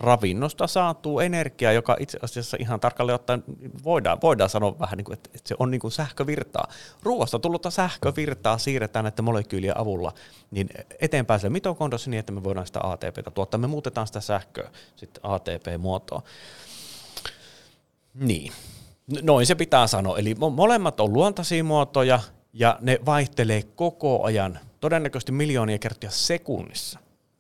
ravinnosta 0.01 0.67
saatuu 0.67 1.21
energiaa, 1.21 1.73
joka 1.73 1.97
itse 2.01 2.19
asiassa 2.23 2.57
ihan 2.61 2.81
tarkalleen 2.81 3.15
ottaen 3.15 3.45
voidaan, 3.85 4.19
voidaan 4.23 4.51
sanoa 4.51 4.79
vähän 4.79 4.97
niin 4.97 5.05
kuin, 5.05 5.15
että 5.15 5.31
se 5.45 5.55
on 5.59 5.71
niin 5.71 5.81
kuin 5.81 5.93
sähkövirtaa. 5.93 6.69
Ruoasta 7.03 7.39
tullutta 7.39 7.71
sähkövirtaa 7.71 8.59
siirretään 8.59 9.05
näiden 9.05 9.25
molekyylien 9.25 9.79
avulla 9.79 10.13
niin 10.51 10.69
eteenpäin 11.01 11.41
sille 11.41 11.53
mitokondrossa 11.53 12.11
niin, 12.11 12.21
että 12.21 12.33
me 12.33 12.45
voidaan 12.45 12.67
sitä 12.67 12.81
ATPtä 12.83 13.31
tuottaa. 13.31 13.59
Me 13.59 13.67
muutetaan 13.67 14.07
sitä 14.07 14.21
sähköä 14.21 14.71
sitten 14.97 15.21
ATP-muotoon. 15.25 16.23
Niin, 18.15 18.53
noin 19.23 19.47
se 19.47 19.55
pitää 19.55 19.87
sanoa. 19.87 20.19
Eli 20.19 20.35
molemmat 20.35 21.01
on 21.01 21.13
luontaisia 21.13 21.65
muotoja, 21.65 22.21
ja 22.53 22.79
ne 22.81 22.99
vaihtelee 23.07 23.63
koko 23.63 24.25
ajan, 24.25 24.59
todennäköisesti 24.81 25.33
miljoonia 25.33 25.79
kertoja 25.79 26.11
sekunnissa 26.11 26.99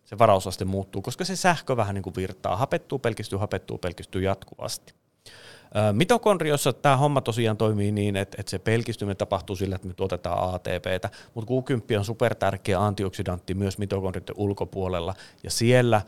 se 0.08 0.18
varausaste 0.18 0.64
muuttuu, 0.64 1.02
koska 1.02 1.24
se 1.24 1.36
sähkö 1.36 1.76
vähän 1.76 1.94
niin 1.94 2.02
kuin 2.02 2.16
virtaa, 2.16 2.56
hapettuu, 2.56 2.98
pelkistyy, 2.98 3.38
hapettuu, 3.38 3.78
pelkistyy 3.78 4.22
jatkuvasti. 4.22 4.94
Mitokondriossa 5.92 6.72
tämä 6.72 6.96
homma 6.96 7.20
tosiaan 7.20 7.56
toimii 7.56 7.92
niin, 7.92 8.16
että, 8.16 8.36
että 8.40 8.50
se 8.50 8.58
pelkistyminen 8.58 9.16
tapahtuu 9.16 9.56
sillä, 9.56 9.76
että 9.76 9.88
me 9.88 9.94
tuotetaan 9.94 10.54
ATPtä, 10.54 11.10
mutta 11.34 11.54
Q10 11.54 11.98
on 11.98 12.04
supertärkeä 12.04 12.80
antioksidantti 12.80 13.54
myös 13.54 13.78
mitokondrioiden 13.78 14.34
ulkopuolella, 14.38 15.14
ja 15.42 15.50
siellä 15.50 16.02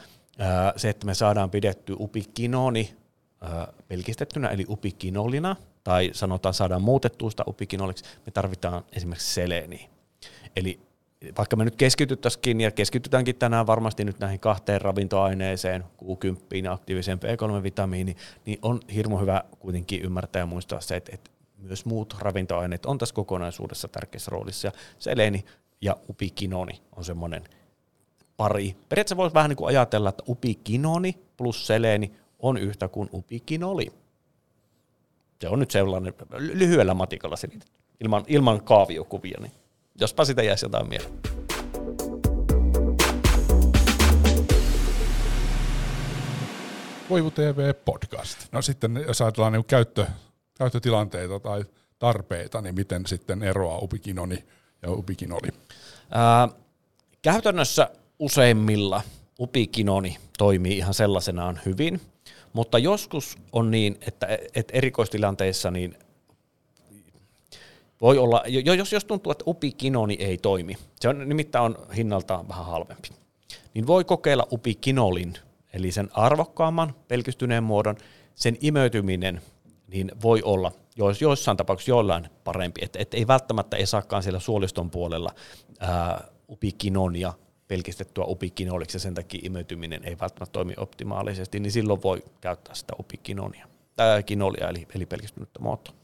se, 0.76 0.88
että 0.88 1.06
me 1.06 1.14
saadaan 1.14 1.50
pidetty 1.50 1.96
upikinoni 1.98 2.96
pelkistettynä, 3.88 4.48
eli 4.48 4.66
upikinolina, 4.68 5.56
tai 5.84 6.10
sanotaan 6.12 6.54
saadaan 6.54 6.82
muutettua 6.82 7.30
sitä 7.30 7.44
upikinoliksi, 7.46 8.04
me 8.26 8.32
tarvitaan 8.32 8.84
esimerkiksi 8.92 9.34
seleeniä. 9.34 9.88
Eli 10.56 10.80
vaikka 11.38 11.56
me 11.56 11.64
nyt 11.64 11.76
keskityttäisikin 11.76 12.60
ja 12.60 12.70
keskitytäänkin 12.70 13.36
tänään 13.36 13.66
varmasti 13.66 14.04
nyt 14.04 14.18
näihin 14.18 14.40
kahteen 14.40 14.80
ravintoaineeseen, 14.80 15.84
Q10 16.04 16.64
ja 16.64 16.72
aktiiviseen 16.72 17.18
B3-vitamiini, 17.18 18.16
niin 18.46 18.58
on 18.62 18.80
hirmu 18.94 19.18
hyvä 19.18 19.44
kuitenkin 19.58 20.02
ymmärtää 20.02 20.40
ja 20.40 20.46
muistaa 20.46 20.80
se, 20.80 20.96
että, 20.96 21.12
että 21.14 21.30
myös 21.58 21.84
muut 21.84 22.16
ravintoaineet 22.18 22.86
on 22.86 22.98
tässä 22.98 23.14
kokonaisuudessa 23.14 23.88
tärkeässä 23.88 24.30
roolissa. 24.30 24.68
Ja 24.68 24.72
seleeni 24.98 25.44
ja 25.80 25.96
upikinoni 26.10 26.82
on 26.96 27.04
semmoinen 27.04 27.44
pari. 28.36 28.76
Periaatteessa 28.88 29.16
voisi 29.16 29.34
vähän 29.34 29.48
niin 29.48 29.56
kuin 29.56 29.68
ajatella, 29.68 30.08
että 30.08 30.24
upikinoni 30.28 31.18
plus 31.36 31.66
seleeni 31.66 32.12
on 32.42 32.56
yhtä 32.56 32.88
kuin 32.88 33.08
upikin 33.12 33.64
oli. 33.64 33.92
Se 35.40 35.48
on 35.48 35.58
nyt 35.58 35.70
sellainen 35.70 36.14
lyhyellä 36.32 36.94
matikalla 36.94 37.36
selitetty, 37.36 37.72
ilman, 38.00 38.24
ilman 38.26 38.64
kaaviokuvia, 38.64 39.38
niin 39.40 39.52
jospa 40.00 40.24
sitä 40.24 40.42
jäisi 40.42 40.64
jotain 40.64 40.88
mieleen. 40.88 41.12
Koivu 47.08 47.30
TV 47.30 47.74
podcast. 47.84 48.38
No 48.52 48.62
sitten 48.62 49.04
jos 49.06 49.20
ajatellaan 49.20 49.52
niin 49.52 49.64
käyttö, 49.64 50.06
käyttötilanteita 50.58 51.40
tai 51.40 51.64
tarpeita, 51.98 52.60
niin 52.60 52.74
miten 52.74 53.06
sitten 53.06 53.42
eroaa 53.42 53.78
upikinoni 53.78 54.44
ja 54.82 54.92
upikinoli? 54.92 55.48
Ää, 56.10 56.48
käytännössä 57.22 57.90
useimmilla 58.18 59.02
upikinoni 59.40 60.16
toimii 60.38 60.76
ihan 60.76 60.94
sellaisenaan 60.94 61.60
hyvin– 61.66 62.00
mutta 62.52 62.78
joskus 62.78 63.38
on 63.52 63.70
niin, 63.70 63.98
että, 64.06 64.38
että 64.54 64.72
erikoistilanteissa 64.76 65.70
niin 65.70 65.94
voi 68.00 68.18
olla, 68.18 68.42
jos, 68.46 68.92
jos 68.92 69.04
tuntuu, 69.04 69.32
että 69.32 69.44
upikinoni 69.46 70.14
ei 70.20 70.38
toimi, 70.38 70.76
se 71.00 71.08
on 71.08 71.28
nimittäin 71.28 71.64
on 71.64 71.78
hinnaltaan 71.96 72.48
vähän 72.48 72.66
halvempi, 72.66 73.08
niin 73.74 73.86
voi 73.86 74.04
kokeilla 74.04 74.46
upikinolin, 74.52 75.34
eli 75.72 75.92
sen 75.92 76.08
arvokkaamman 76.12 76.94
pelkistyneen 77.08 77.64
muodon, 77.64 77.96
sen 78.34 78.56
imeytyminen 78.60 79.40
niin 79.88 80.12
voi 80.22 80.42
olla 80.42 80.72
jois, 80.96 81.22
joissain 81.22 81.56
tapauksissa 81.56 81.90
jollain 81.90 82.28
parempi, 82.44 82.80
että 82.84 82.98
et 82.98 83.14
ei 83.14 83.26
välttämättä 83.26 83.76
ei 83.76 83.86
saakaan 83.86 84.22
siellä 84.22 84.40
suoliston 84.40 84.90
puolella 84.90 85.34
ää, 85.80 86.24
upikinonia 86.48 87.32
pelkistettyä 87.70 88.24
upikinoliksi 88.24 88.96
ja 88.96 89.00
sen 89.00 89.14
takia 89.14 89.40
imeytyminen 89.42 90.04
ei 90.04 90.18
välttämättä 90.20 90.52
toimi 90.52 90.74
optimaalisesti, 90.76 91.60
niin 91.60 91.72
silloin 91.72 92.02
voi 92.02 92.24
käyttää 92.40 92.74
sitä 92.74 92.92
upikinonia, 92.98 93.68
tai 93.96 94.22
kinolia 94.22 94.68
eli, 94.68 94.86
eli 94.94 95.06
pelkistynyttä 95.06 95.60
muotoa. 95.60 95.94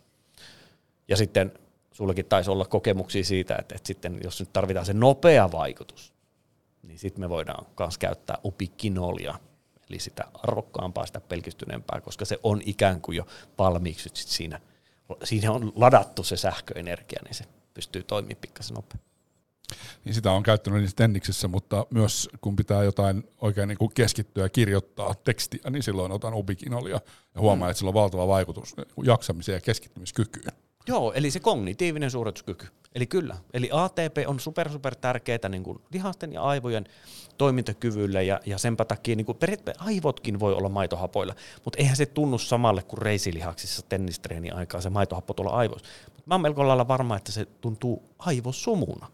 Ja 1.09 1.17
sitten 1.17 1.53
sullakin 1.93 2.27
taisi 2.27 2.51
olla 2.51 2.65
kokemuksia 2.65 3.25
siitä, 3.25 3.57
että, 3.57 3.75
että 3.75 3.87
sitten 3.87 4.21
jos 4.25 4.41
nyt 4.41 4.53
tarvitaan 4.53 4.87
se 4.87 4.93
nopea 4.93 5.53
vaikutus, 5.53 6.13
niin 6.83 6.99
sitten 6.99 7.21
me 7.21 7.29
voidaan 7.29 7.67
myös 7.79 7.99
käyttää 7.99 8.39
upikinolia, 8.45 9.35
eli 9.91 9.99
sitä 9.99 10.25
arvokkaampaa, 10.35 11.07
sitä 11.07 11.21
pelkistyneempää, 11.21 12.01
koska 12.01 12.25
se 12.25 12.39
on 12.43 12.63
ikään 12.65 13.01
kuin 13.01 13.17
jo 13.17 13.27
valmiiksi 13.59 14.11
sit 14.15 14.29
siinä, 14.29 14.61
siinä 15.25 15.53
on 15.53 15.73
ladattu 15.77 16.23
se 16.23 16.37
sähköenergia, 16.37 17.21
niin 17.25 17.35
se 17.35 17.45
pystyy 17.75 18.03
toimimaan 18.03 18.41
pikkasen 18.41 18.75
nopeammin 18.75 19.16
niin 20.05 20.15
sitä 20.15 20.33
on 20.33 20.43
käyttänyt 20.43 20.81
niissä 20.81 20.97
tenniksissä, 20.97 21.49
mutta 21.49 21.87
myös 21.91 22.29
kun 22.41 22.57
pitää 22.57 22.85
jotain 22.85 23.29
oikein 23.41 23.69
niin 23.69 23.79
kuin 23.79 23.91
keskittyä 23.95 24.45
ja 24.45 24.49
kirjoittaa 24.49 25.15
tekstiä, 25.15 25.71
niin 25.71 25.83
silloin 25.83 26.13
otan 26.13 26.35
ubikinolia 26.35 27.01
ja 27.35 27.41
huomaan, 27.41 27.69
mm. 27.69 27.71
että 27.71 27.79
sillä 27.79 27.89
on 27.89 27.95
valtava 27.95 28.29
vaikutus 28.29 28.75
jaksamiseen 29.03 29.57
ja 29.57 29.61
keskittymiskykyyn. 29.61 30.53
Joo, 30.89 31.13
eli 31.13 31.31
se 31.31 31.41
kognitiivinen 31.41 32.11
suorituskyky. 32.11 32.67
Eli 32.95 33.07
kyllä, 33.07 33.37
eli 33.55 33.71
ATP 33.73 34.17
on 34.27 34.41
super 34.41 34.71
super 34.71 34.95
tärkeää 34.95 35.49
niin 35.49 35.63
kuin 35.63 35.79
lihasten 35.93 36.33
ja 36.33 36.43
aivojen 36.43 36.85
toimintakyvylle 37.39 38.25
ja, 38.25 38.41
ja 38.47 38.59
senpä 38.59 38.85
takia 38.85 39.17
niin 39.17 39.27
kuin 39.27 39.39
periaatteessa 39.39 39.85
aivotkin 39.85 40.41
voi 40.41 40.55
olla 40.55 40.69
maitohapoilla, 40.69 41.35
mutta 41.65 41.79
eihän 41.79 41.97
se 41.97 42.07
tunnu 42.07 42.39
samalle 42.39 42.83
kuin 42.83 43.03
reisilihaksissa 43.03 43.83
tennistreeni 43.89 44.51
aikaa 44.51 44.81
se 44.81 44.91
maitohappo 44.91 45.35
tuolla 45.35 45.53
aivoissa. 45.53 45.89
Mut 46.17 46.27
mä 46.27 46.35
oon 46.35 46.41
melko 46.41 46.69
lailla 46.69 46.89
varma, 46.89 47.17
että 47.17 47.33
se 47.33 47.45
tuntuu 47.45 48.03
aivosumuna. 48.19 49.07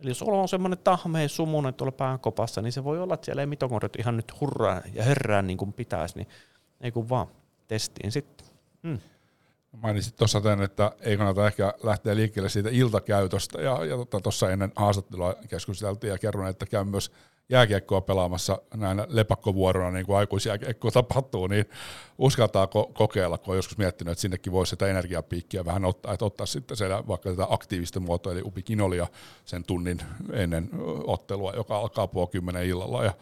Eli 0.00 0.10
jos 0.10 0.22
on 0.22 0.48
semmoinen 0.48 0.78
tahmeen 0.78 1.28
sumunen 1.28 1.74
tuolla 1.74 1.92
päänkopassa, 1.92 2.62
niin 2.62 2.72
se 2.72 2.84
voi 2.84 3.00
olla, 3.00 3.14
että 3.14 3.24
siellä 3.24 3.42
ei 3.42 3.46
mitokondriot 3.46 3.96
ihan 3.96 4.16
nyt 4.16 4.40
hurraa 4.40 4.82
ja 4.92 5.04
herrää 5.04 5.42
niin 5.42 5.58
kuin 5.58 5.72
pitäisi, 5.72 6.16
niin 6.16 6.28
ei 6.80 6.92
kun 6.92 7.08
vaan 7.08 7.26
testiin 7.68 8.12
sitten. 8.12 8.46
Hmm. 8.82 8.98
Mainitsit 9.82 10.16
tuossa 10.16 10.40
tämän, 10.40 10.62
että 10.62 10.92
ei 11.00 11.16
kannata 11.16 11.46
ehkä 11.46 11.74
lähteä 11.82 12.16
liikkeelle 12.16 12.48
siitä 12.48 12.68
iltakäytöstä, 12.72 13.60
ja, 13.60 13.84
ja 13.84 13.96
tuossa 14.22 14.46
tota, 14.46 14.52
ennen 14.52 14.72
haastattelua 14.76 15.34
keskusteltiin 15.48 16.10
ja 16.10 16.18
kerron, 16.18 16.48
että 16.48 16.66
käyn 16.66 16.88
myös 16.88 17.12
jääkiekkoa 17.50 18.00
pelaamassa 18.00 18.58
näinä 18.74 19.06
lepakkovuorona, 19.08 19.90
niin 19.90 20.06
kuin 20.06 20.16
aikuisjääkiekko 20.16 20.90
tapahtuu, 20.90 21.46
niin 21.46 21.64
uskaltaako 22.18 22.90
kokeilla, 22.94 23.38
kun 23.38 23.52
on 23.52 23.58
joskus 23.58 23.78
miettinyt, 23.78 24.12
että 24.12 24.22
sinnekin 24.22 24.52
voisi 24.52 24.70
sitä 24.70 24.86
energiapiikkiä 24.86 25.64
vähän 25.64 25.84
ottaa, 25.84 26.12
että 26.12 26.24
ottaa 26.24 26.46
sitten 26.46 26.76
siellä 26.76 27.02
vaikka 27.08 27.30
tätä 27.30 27.46
aktiivista 27.50 28.00
muotoa, 28.00 28.32
eli 28.32 28.42
upikinolia 28.44 29.06
sen 29.44 29.64
tunnin 29.64 30.02
ennen 30.32 30.70
ottelua, 31.04 31.52
joka 31.56 31.78
alkaa 31.78 32.06
puoli 32.06 32.28
kymmenen 32.28 32.66
illalla, 32.66 33.04
ja 33.04 33.12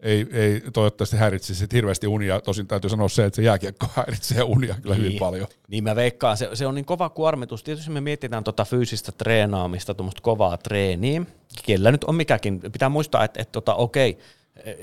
ei, 0.00 0.26
ei 0.32 0.62
toivottavasti 0.72 1.16
häiritsisi 1.16 1.66
hirveästi 1.72 2.06
unia. 2.06 2.40
Tosin 2.40 2.66
täytyy 2.66 2.90
sanoa 2.90 3.08
se, 3.08 3.24
että 3.24 3.36
se 3.36 3.42
jääkiekko 3.42 3.86
häiritsee 3.96 4.42
unia 4.42 4.74
kyllä 4.82 4.94
niin, 4.94 5.04
hyvin 5.04 5.18
paljon. 5.18 5.46
Niin 5.68 5.84
mä 5.84 5.96
veikkaan, 5.96 6.36
se, 6.36 6.48
se 6.54 6.66
on 6.66 6.74
niin 6.74 6.84
kova 6.84 7.08
kuormitus. 7.08 7.62
Tietysti 7.62 7.90
me 7.90 8.00
mietitään 8.00 8.44
tuota 8.44 8.64
fyysistä 8.64 9.12
treenaamista, 9.12 9.94
tuommoista 9.94 10.22
kovaa 10.22 10.56
treeniä, 10.56 11.22
kellä 11.66 11.92
nyt 11.92 12.04
on 12.04 12.14
mikäkin. 12.14 12.60
Pitää 12.60 12.88
muistaa, 12.88 13.24
että, 13.24 13.42
että 13.42 13.52
tota, 13.52 13.74
okei, 13.74 14.18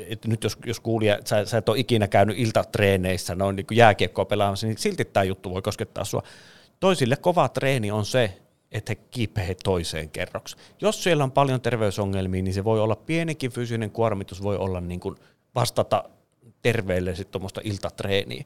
et 0.07 0.25
nyt 0.25 0.43
jos, 0.43 0.57
jos 0.65 0.79
kuulija, 0.79 1.19
sä, 1.25 1.45
sä 1.45 1.57
et 1.57 1.69
ole 1.69 1.79
ikinä 1.79 2.07
käynyt 2.07 2.39
iltatreeneissä, 2.39 3.35
noin 3.35 3.55
niin 3.55 3.65
jääkiekkoa 3.71 4.25
pelaamassa, 4.25 4.67
niin 4.67 4.77
silti 4.77 5.05
tämä 5.05 5.23
juttu 5.23 5.51
voi 5.51 5.61
koskettaa 5.61 6.05
sua. 6.05 6.23
Toisille 6.79 7.15
kova 7.15 7.49
treeni 7.49 7.91
on 7.91 8.05
se, 8.05 8.37
että 8.75 8.91
he 8.91 8.95
kipeät 9.11 9.59
toiseen 9.63 10.09
kerroksi. 10.09 10.55
Jos 10.81 11.03
siellä 11.03 11.23
on 11.23 11.31
paljon 11.31 11.61
terveysongelmia, 11.61 12.43
niin 12.43 12.53
se 12.53 12.63
voi 12.63 12.79
olla 12.79 12.95
pienikin 12.95 13.51
fyysinen 13.51 13.91
kuormitus, 13.91 14.43
voi 14.43 14.57
olla 14.57 14.81
niin 14.81 14.99
kuin 14.99 15.15
vastata 15.55 16.03
terveelle 16.61 17.15
sitten 17.15 17.31
tuommoista 17.31 17.61
iltatreeniä. 17.63 18.43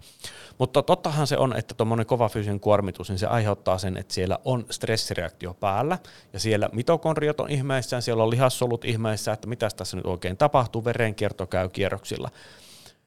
Mutta 0.58 0.84
tottahan 0.84 1.28
se 1.28 1.38
on, 1.38 1.56
että 1.56 1.74
tuommoinen 1.74 2.06
kova 2.06 2.30
fyysinen 2.30 2.60
kuormitus, 2.60 3.10
niin 3.10 3.20
se 3.20 3.28
aiheuttaa 3.28 3.78
sen, 3.78 3.98
että 3.98 4.14
siellä 4.14 4.40
on 4.46 4.66
stressireaktio 4.70 5.54
päällä, 5.54 5.98
ja 6.34 6.40
siellä 6.40 6.70
mitokondriot 6.74 7.40
on 7.40 7.50
ihmeissään, 7.50 8.02
siellä 8.02 8.24
on 8.24 8.30
lihassolut 8.30 8.86
ihmeissään, 8.86 9.34
että 9.34 9.48
mitä 9.48 9.70
tässä 9.76 9.98
nyt 9.98 10.06
oikein 10.06 10.38
tapahtuu, 10.38 10.86
verenkierto 10.86 11.48
käy 11.48 11.70
kierroksilla. 11.70 12.30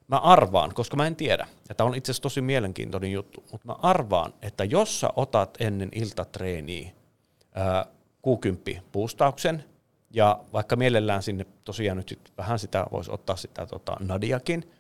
Mä 0.09 0.17
arvaan, 0.17 0.75
koska 0.75 0.97
mä 0.97 1.07
en 1.07 1.17
tiedä, 1.17 1.47
ja 1.69 1.75
tämä 1.75 1.89
on 1.89 1.95
itse 1.95 2.13
asiassa 2.13 2.23
tosi 2.23 2.41
mielenkiintoinen 2.41 3.13
juttu, 3.13 3.45
mutta 3.53 3.67
mä 3.67 3.77
arvaan, 3.83 4.35
että 4.43 4.65
jos 4.65 5.01
sä 5.01 5.09
otat 5.17 5.57
ennen 5.61 5.89
iltatreeniä 5.93 6.91
Q10 8.27 8.81
boostauksen, 8.93 9.65
ja 10.11 10.41
vaikka 10.53 10.77
mielellään 10.77 11.23
sinne 11.23 11.47
tosiaan 11.65 11.97
nyt 11.97 12.09
sit 12.09 12.33
vähän 12.39 12.59
sitä 12.59 12.87
voisi 12.93 13.11
ottaa 13.11 13.37
sitä 13.37 13.67
tota 13.67 13.97
nadiakin, 14.01 14.71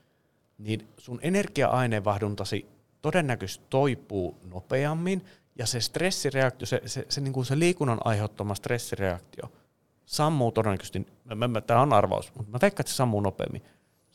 niin 0.58 0.88
sun 0.98 1.20
energia-aineenvaihduntasi 1.22 2.66
todennäköisesti 3.02 3.64
toipuu 3.70 4.36
nopeammin, 4.50 5.24
ja 5.58 5.66
se 5.66 5.80
stressireaktio, 5.80 6.66
se, 6.66 6.82
se, 6.86 7.06
se, 7.08 7.20
niin 7.20 7.32
kuin 7.32 7.46
se 7.46 7.58
liikunnan 7.58 8.00
aiheuttama 8.04 8.54
stressireaktio 8.54 9.52
sammuu 10.06 10.52
todennäköisesti, 10.52 11.06
mä, 11.34 11.48
mä, 11.48 11.60
tämä 11.60 11.80
on 11.80 11.92
arvaus, 11.92 12.34
mutta 12.34 12.52
mä 12.52 12.58
veikkaan, 12.62 12.82
että 12.82 12.92
se 12.92 12.96
sammuu 12.96 13.20
nopeammin. 13.20 13.62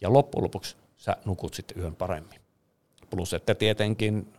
Ja 0.02 0.14
loppujen 0.14 0.44
lopuksi 0.44 0.78
sä 0.98 1.18
nukut 1.26 1.54
sitten 1.54 1.82
yön 1.82 1.96
paremmin. 1.96 2.42
Plus, 3.10 3.34
että 3.34 3.56
tietenkin 3.56 4.34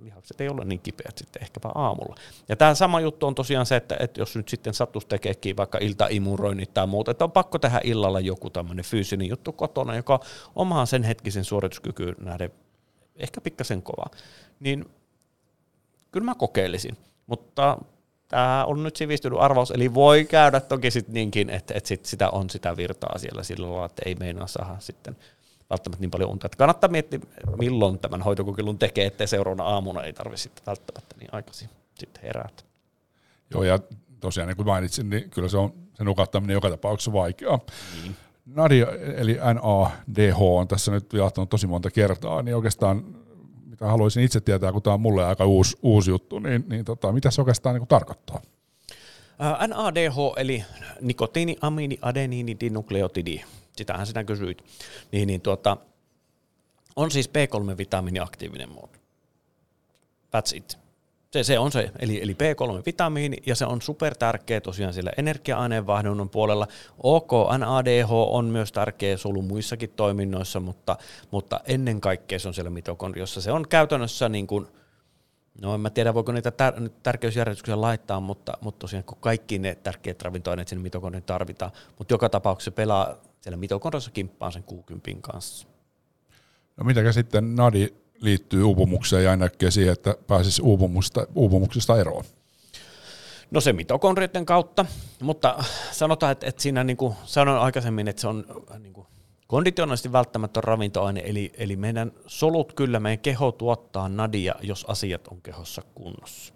lihakset 0.00 0.40
ei 0.40 0.48
ole 0.48 0.64
niin 0.64 0.80
kipeät 0.80 1.18
sitten 1.18 1.42
ehkäpä 1.42 1.68
aamulla. 1.74 2.14
Ja 2.48 2.56
tämä 2.56 2.74
sama 2.74 3.00
juttu 3.00 3.26
on 3.26 3.34
tosiaan 3.34 3.66
se, 3.66 3.76
että, 3.76 3.96
että 4.00 4.20
jos 4.20 4.36
nyt 4.36 4.48
sitten 4.48 4.74
sattuisi 4.74 5.08
tekeekin 5.08 5.56
vaikka 5.56 5.78
iltaimuroinnit 5.78 6.74
tai 6.74 6.86
muuta, 6.86 7.10
että 7.10 7.24
on 7.24 7.32
pakko 7.32 7.58
tehdä 7.58 7.80
illalla 7.84 8.20
joku 8.20 8.50
tämmöinen 8.50 8.84
fyysinen 8.84 9.28
juttu 9.28 9.52
kotona, 9.52 9.96
joka 9.96 10.20
omaa 10.54 10.86
sen 10.86 11.02
hetkisen 11.02 11.44
suorituskykyyn 11.44 12.14
nähden 12.20 12.50
ehkä 13.16 13.40
pikkasen 13.40 13.82
kova, 13.82 14.06
niin 14.60 14.84
kyllä 16.10 16.24
mä 16.24 16.34
kokeilisin. 16.34 16.96
Mutta 17.26 17.78
tämä 18.28 18.64
on 18.64 18.82
nyt 18.82 18.96
sivistynyt 18.96 19.38
arvaus, 19.38 19.70
eli 19.70 19.94
voi 19.94 20.24
käydä 20.24 20.60
toki 20.60 20.90
sitten 20.90 21.14
niinkin, 21.14 21.50
että, 21.50 21.74
että 21.76 21.88
sit 21.88 22.04
sitä 22.04 22.30
on 22.30 22.50
sitä 22.50 22.76
virtaa 22.76 23.18
siellä 23.18 23.42
sillä 23.42 23.70
lailla, 23.70 23.86
että 23.86 24.02
ei 24.06 24.14
meinaa 24.14 24.46
saada 24.46 24.76
sitten– 24.78 25.16
välttämättä 25.70 26.00
niin 26.00 26.10
paljon 26.10 26.30
unta. 26.30 26.46
Että 26.46 26.58
kannattaa 26.58 26.90
miettiä, 26.90 27.20
milloin 27.58 27.98
tämän 27.98 28.22
hoitokokeilun 28.22 28.78
tekee, 28.78 29.06
ettei 29.06 29.26
seuraavana 29.26 29.64
aamuna 29.64 30.02
ei 30.02 30.12
tarvitse 30.12 30.42
sitten 30.42 30.66
välttämättä 30.66 31.14
niin 31.18 31.28
aikaisin 31.32 31.68
sitten 31.94 32.22
herätä. 32.22 32.62
Joo, 33.50 33.62
ja 33.62 33.78
tosiaan 34.20 34.48
niin 34.48 34.56
kuin 34.56 34.66
mainitsin, 34.66 35.10
niin 35.10 35.30
kyllä 35.30 35.48
se 35.48 35.58
on 35.58 35.72
se 35.94 36.04
nukahtaminen 36.04 36.54
joka 36.54 36.70
tapauksessa 36.70 37.12
vaikeaa. 37.12 37.58
Niin. 38.02 38.16
Nadia, 38.46 38.86
eli 39.16 39.34
NADH, 39.34 40.42
on 40.42 40.68
tässä 40.68 40.92
nyt 40.92 41.12
vilahtanut 41.12 41.50
tosi 41.50 41.66
monta 41.66 41.90
kertaa, 41.90 42.42
niin 42.42 42.56
oikeastaan 42.56 43.04
mitä 43.66 43.86
haluaisin 43.86 44.22
itse 44.22 44.40
tietää, 44.40 44.72
kun 44.72 44.82
tämä 44.82 44.94
on 44.94 45.00
mulle 45.00 45.24
aika 45.24 45.44
uusi, 45.44 45.78
uusi 45.82 46.10
juttu, 46.10 46.38
niin, 46.38 46.64
niin 46.68 46.84
tota, 46.84 47.12
mitä 47.12 47.30
se 47.30 47.40
oikeastaan 47.40 47.74
niin 47.74 47.80
kuin 47.80 47.88
tarkoittaa? 47.88 48.40
NADH 49.66 50.16
eli 50.36 50.64
nikotiini, 51.00 51.56
amiini, 51.60 51.98
adeniini, 52.02 52.56
dinukleotidi 52.60 53.44
sitähän 53.78 54.06
sinä 54.06 54.24
kysyit, 54.24 54.64
niin, 55.12 55.26
niin 55.26 55.40
tuota, 55.40 55.76
on 56.96 57.10
siis 57.10 57.30
B3-vitamiini 57.30 58.20
aktiivinen 58.20 58.68
muoto. 58.68 58.98
That's 60.36 60.56
it. 60.56 60.78
Se, 61.30 61.42
se 61.42 61.58
on 61.58 61.72
se, 61.72 61.90
eli, 61.98 62.22
eli 62.22 62.32
B3-vitamiini, 62.32 63.36
ja 63.46 63.54
se 63.54 63.66
on 63.66 63.82
super 63.82 64.14
tärkeä 64.14 64.60
tosiaan 64.60 64.94
sillä 64.94 65.10
energia-aineenvaihdunnan 65.16 66.28
puolella. 66.28 66.66
OK, 67.02 67.30
NADH 67.58 68.12
on 68.12 68.44
myös 68.44 68.72
tärkeä 68.72 69.16
solu 69.16 69.42
muissakin 69.42 69.90
toiminnoissa, 69.90 70.60
mutta, 70.60 70.96
mutta 71.30 71.60
ennen 71.66 72.00
kaikkea 72.00 72.38
se 72.38 72.48
on 72.48 72.54
siellä 72.54 72.70
mitokondriossa. 72.70 73.40
Se 73.40 73.52
on 73.52 73.68
käytännössä 73.68 74.28
niin 74.28 74.46
kuin, 74.46 74.66
no 75.60 75.74
en 75.74 75.80
mä 75.80 75.90
tiedä 75.90 76.14
voiko 76.14 76.32
niitä 76.32 76.50
tär- 76.50 76.90
tärkeysjärjestyksiä 77.02 77.80
laittaa, 77.80 78.20
mutta, 78.20 78.52
mutta 78.60 78.78
tosiaan 78.78 79.04
kun 79.04 79.18
kaikki 79.20 79.58
ne 79.58 79.74
tärkeät 79.74 80.22
ravintoaineet 80.22 80.68
sinne 80.68 80.82
mitokondriin 80.82 81.24
tarvitaan, 81.24 81.72
mutta 81.98 82.14
joka 82.14 82.28
tapauksessa 82.28 82.70
se 82.70 82.74
pelaa 82.74 83.16
siellä 83.48 83.60
mitokondriossa 83.60 84.10
kimppaan 84.10 84.52
sen 84.52 84.62
60 84.62 85.10
kanssa. 85.20 85.68
No 86.76 86.84
mitäkä 86.84 87.12
sitten 87.12 87.54
Nadi 87.56 87.94
liittyy 88.20 88.62
uupumukseen 88.62 89.24
ja 89.24 89.36
näkee 89.36 89.70
siihen, 89.70 89.92
että 89.92 90.16
pääsisi 90.26 90.62
uupumuksesta, 90.62 91.26
uupumuksesta 91.34 92.00
eroon? 92.00 92.24
No 93.50 93.60
se 93.60 93.72
mitokondrioiden 93.72 94.46
kautta, 94.46 94.86
mutta 95.22 95.64
sanotaan, 95.92 96.32
että, 96.32 96.46
että 96.46 96.62
siinä 96.62 96.84
niin 96.84 96.96
kuin 96.96 97.14
sanoin 97.24 97.60
aikaisemmin, 97.60 98.08
että 98.08 98.20
se 98.20 98.28
on 98.28 98.44
niin 98.78 98.92
kuin 98.92 99.06
konditionaalisesti 99.46 100.12
välttämätön 100.12 100.64
ravintoaine, 100.64 101.22
eli, 101.24 101.52
eli 101.54 101.76
meidän 101.76 102.12
solut 102.26 102.72
kyllä, 102.72 103.00
meidän 103.00 103.18
keho 103.18 103.52
tuottaa 103.52 104.08
nadia, 104.08 104.54
jos 104.62 104.84
asiat 104.88 105.28
on 105.28 105.42
kehossa 105.42 105.82
kunnossa. 105.94 106.54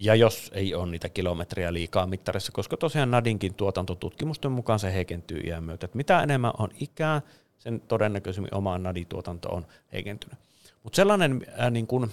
Ja 0.00 0.14
jos 0.14 0.50
ei 0.54 0.74
ole 0.74 0.90
niitä 0.90 1.08
kilometriä 1.08 1.72
liikaa 1.72 2.06
mittarissa, 2.06 2.52
koska 2.52 2.76
tosiaan 2.76 3.10
nadinkin 3.10 3.54
tuotantotutkimusten 3.54 4.52
mukaan 4.52 4.78
se 4.78 4.92
heikentyy 4.92 5.40
iän 5.40 5.64
myötä. 5.64 5.86
Että 5.86 5.96
mitä 5.96 6.22
enemmän 6.22 6.52
on 6.58 6.68
ikää, 6.80 7.22
sen 7.58 7.80
todennäköisemmin 7.80 8.54
oma 8.54 8.78
nadituotanto 8.78 9.48
on 9.48 9.66
heikentynyt. 9.92 10.38
Mutta 10.82 10.96
sellainen, 10.96 11.46
äh, 11.60 11.70
niin 11.70 11.86
kun, 11.86 12.10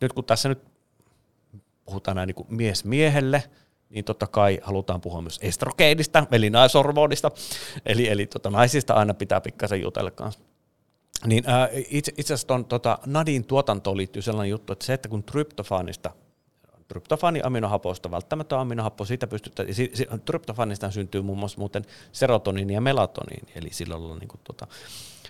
nyt 0.00 0.12
kun 0.12 0.24
tässä 0.24 0.48
nyt 0.48 0.58
puhutaan 1.84 2.16
näin 2.16 2.26
niin 2.26 2.46
mies 2.48 2.84
miehelle, 2.84 3.42
niin 3.90 4.04
totta 4.04 4.26
kai 4.26 4.60
halutaan 4.62 5.00
puhua 5.00 5.22
myös 5.22 5.38
estrogeenista, 5.42 6.26
eli 6.32 6.50
naisormoonista, 6.50 7.30
eli, 7.86 8.08
eli 8.08 8.26
tota, 8.26 8.50
naisista 8.50 8.94
aina 8.94 9.14
pitää 9.14 9.40
pikkasen 9.40 9.80
jutella 9.80 10.10
kanssa. 10.10 10.40
Niin 11.26 11.44
ää, 11.46 11.68
itse, 11.72 12.12
itse 12.16 12.34
asiassa 12.34 12.46
ton, 12.46 12.64
tota, 12.64 12.98
nadin 13.06 13.44
tuotantoon 13.44 13.96
liittyy 13.96 14.22
sellainen 14.22 14.50
juttu, 14.50 14.72
että 14.72 14.84
se, 14.84 14.92
että 14.92 15.08
kun 15.08 15.22
tryptofaanista, 15.22 16.10
tryptofaani 16.88 17.40
aminohapoista, 17.44 18.10
välttämättä 18.10 18.60
aminohappo, 18.60 19.04
siitä 19.04 19.26
pystytään, 19.26 19.74
si, 19.74 19.90
si, 19.94 20.06
tryptofaanista 20.24 20.90
syntyy 20.90 21.22
muun 21.22 21.38
muassa 21.38 21.58
muuten 21.58 21.84
serotoniini 22.12 22.74
ja 22.74 22.80
melatoniini, 22.80 23.52
eli 23.54 23.68
sillä 23.70 23.96
on 23.96 24.18
niin 24.18 24.28
kuin, 24.28 24.40
tota, 24.44 24.66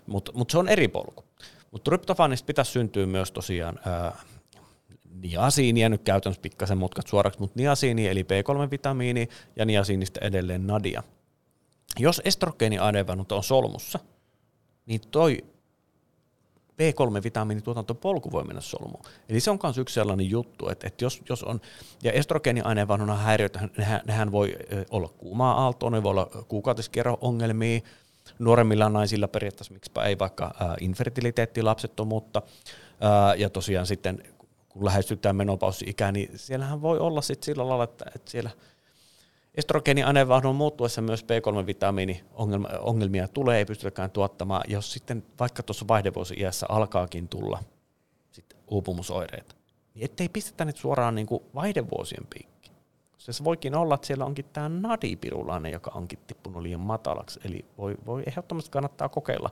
mutta 0.07 0.33
mut 0.35 0.51
se 0.51 0.59
on 0.59 0.69
eri 0.69 0.89
polku. 0.89 1.25
Mutta 1.71 1.91
tryptofaanista 1.91 2.47
pitäisi 2.47 2.71
syntyä 2.71 3.07
myös 3.07 3.33
tosiaan 3.33 3.79
ää, 3.87 4.17
niasiinia, 5.23 5.89
nyt 5.89 6.03
käytännössä 6.03 6.43
pikkasen 6.43 6.79
mutkat 6.79 7.07
suoraksi, 7.07 7.41
mutta 7.41 7.59
niasiini 7.59 8.09
eli 8.09 8.23
B3-vitamiini 8.23 9.29
ja 9.57 9.65
niasiinista 9.65 10.21
edelleen 10.23 10.67
nadia. 10.67 11.03
Jos 11.99 12.23
estrogeeniainevanut 12.25 13.33
on 13.33 13.45
solmussa, 13.45 13.99
niin 14.87 15.01
toi 15.11 15.45
B3-vitamiinituotantopolku 16.77 18.33
voi 18.33 18.45
mennä 18.45 18.61
solmuun. 18.61 19.05
Eli 19.29 19.41
se 19.41 19.51
on 19.51 19.59
myös 19.63 19.79
yksi 19.79 19.95
sellainen 19.95 20.31
juttu, 20.31 20.69
että, 20.69 20.87
että 20.87 21.05
jos, 21.05 21.23
jos 21.29 21.43
on, 21.43 21.61
ja 22.03 22.13
estrogeeniaineenvaihdunnan 22.13 23.19
häiriöitä, 23.19 23.69
nehän, 23.79 24.01
nehän 24.07 24.33
voi 24.33 24.57
olla 24.91 25.09
kuumaa 25.09 25.63
aaltoa, 25.63 25.91
ne 25.91 26.03
voi 26.03 26.11
olla 26.11 26.31
kuukautiskerro-ongelmia, 26.49 27.81
nuoremmilla 28.39 28.89
naisilla 28.89 29.29
periaatteessa, 29.29 29.75
miksipä 29.75 30.05
ei 30.05 30.19
vaikka 30.19 30.45
äh, 30.45 30.69
infertiliteetti, 30.81 31.63
lapsettomuutta, 31.63 32.43
ja 33.37 33.51
tosiaan 33.51 33.87
sitten 33.87 34.23
kun 34.69 34.85
lähestytään 34.85 35.37
menopausi-ikää, 35.37 36.13
niin 36.13 36.31
siellähän 36.39 36.83
voi 36.83 36.99
olla 36.99 37.23
sit 37.23 37.43
sillä 37.43 37.69
lailla, 37.69 37.85
että, 37.85 38.05
että 38.15 38.31
siellä 38.31 38.51
estrogeeniaineenvaihdon 39.57 40.57
muuttuessa 40.57 41.03
myös 41.03 41.25
B3-vitamiini 41.25 42.25
ongelmia 42.81 43.29
tulee, 43.29 43.59
ei 43.59 43.65
pystytäkään 43.65 44.11
tuottamaan, 44.11 44.63
jos 44.69 44.93
sitten 44.93 45.25
vaikka 45.41 45.63
tuossa 45.63 45.89
vaihdevuosi-iässä 45.89 46.67
alkaakin 46.69 47.29
tulla 47.29 47.63
sitten 48.33 48.59
uupumusoireita, 48.71 49.55
niin 49.95 50.05
ettei 50.05 50.29
pistetä 50.29 50.65
nyt 50.65 50.77
suoraan 50.77 51.15
niin 51.15 51.27
kuin 51.27 51.43
vaihdevuosien 51.55 52.27
piikki. 52.31 52.71
Se 53.19 53.45
voikin 53.45 53.75
olla, 53.75 53.95
että 53.95 54.07
siellä 54.07 54.25
onkin 54.25 54.45
tämä 54.53 54.69
nadipirulainen, 54.69 55.73
joka 55.73 55.91
onkin 55.95 56.19
tippunut 56.27 56.63
liian 56.63 56.81
matalaksi, 56.81 57.41
eli 57.45 57.65
voi, 57.79 57.95
voi 58.07 58.23
ehdottomasti 58.27 58.71
kannattaa 58.71 59.09
kokeilla. 59.09 59.51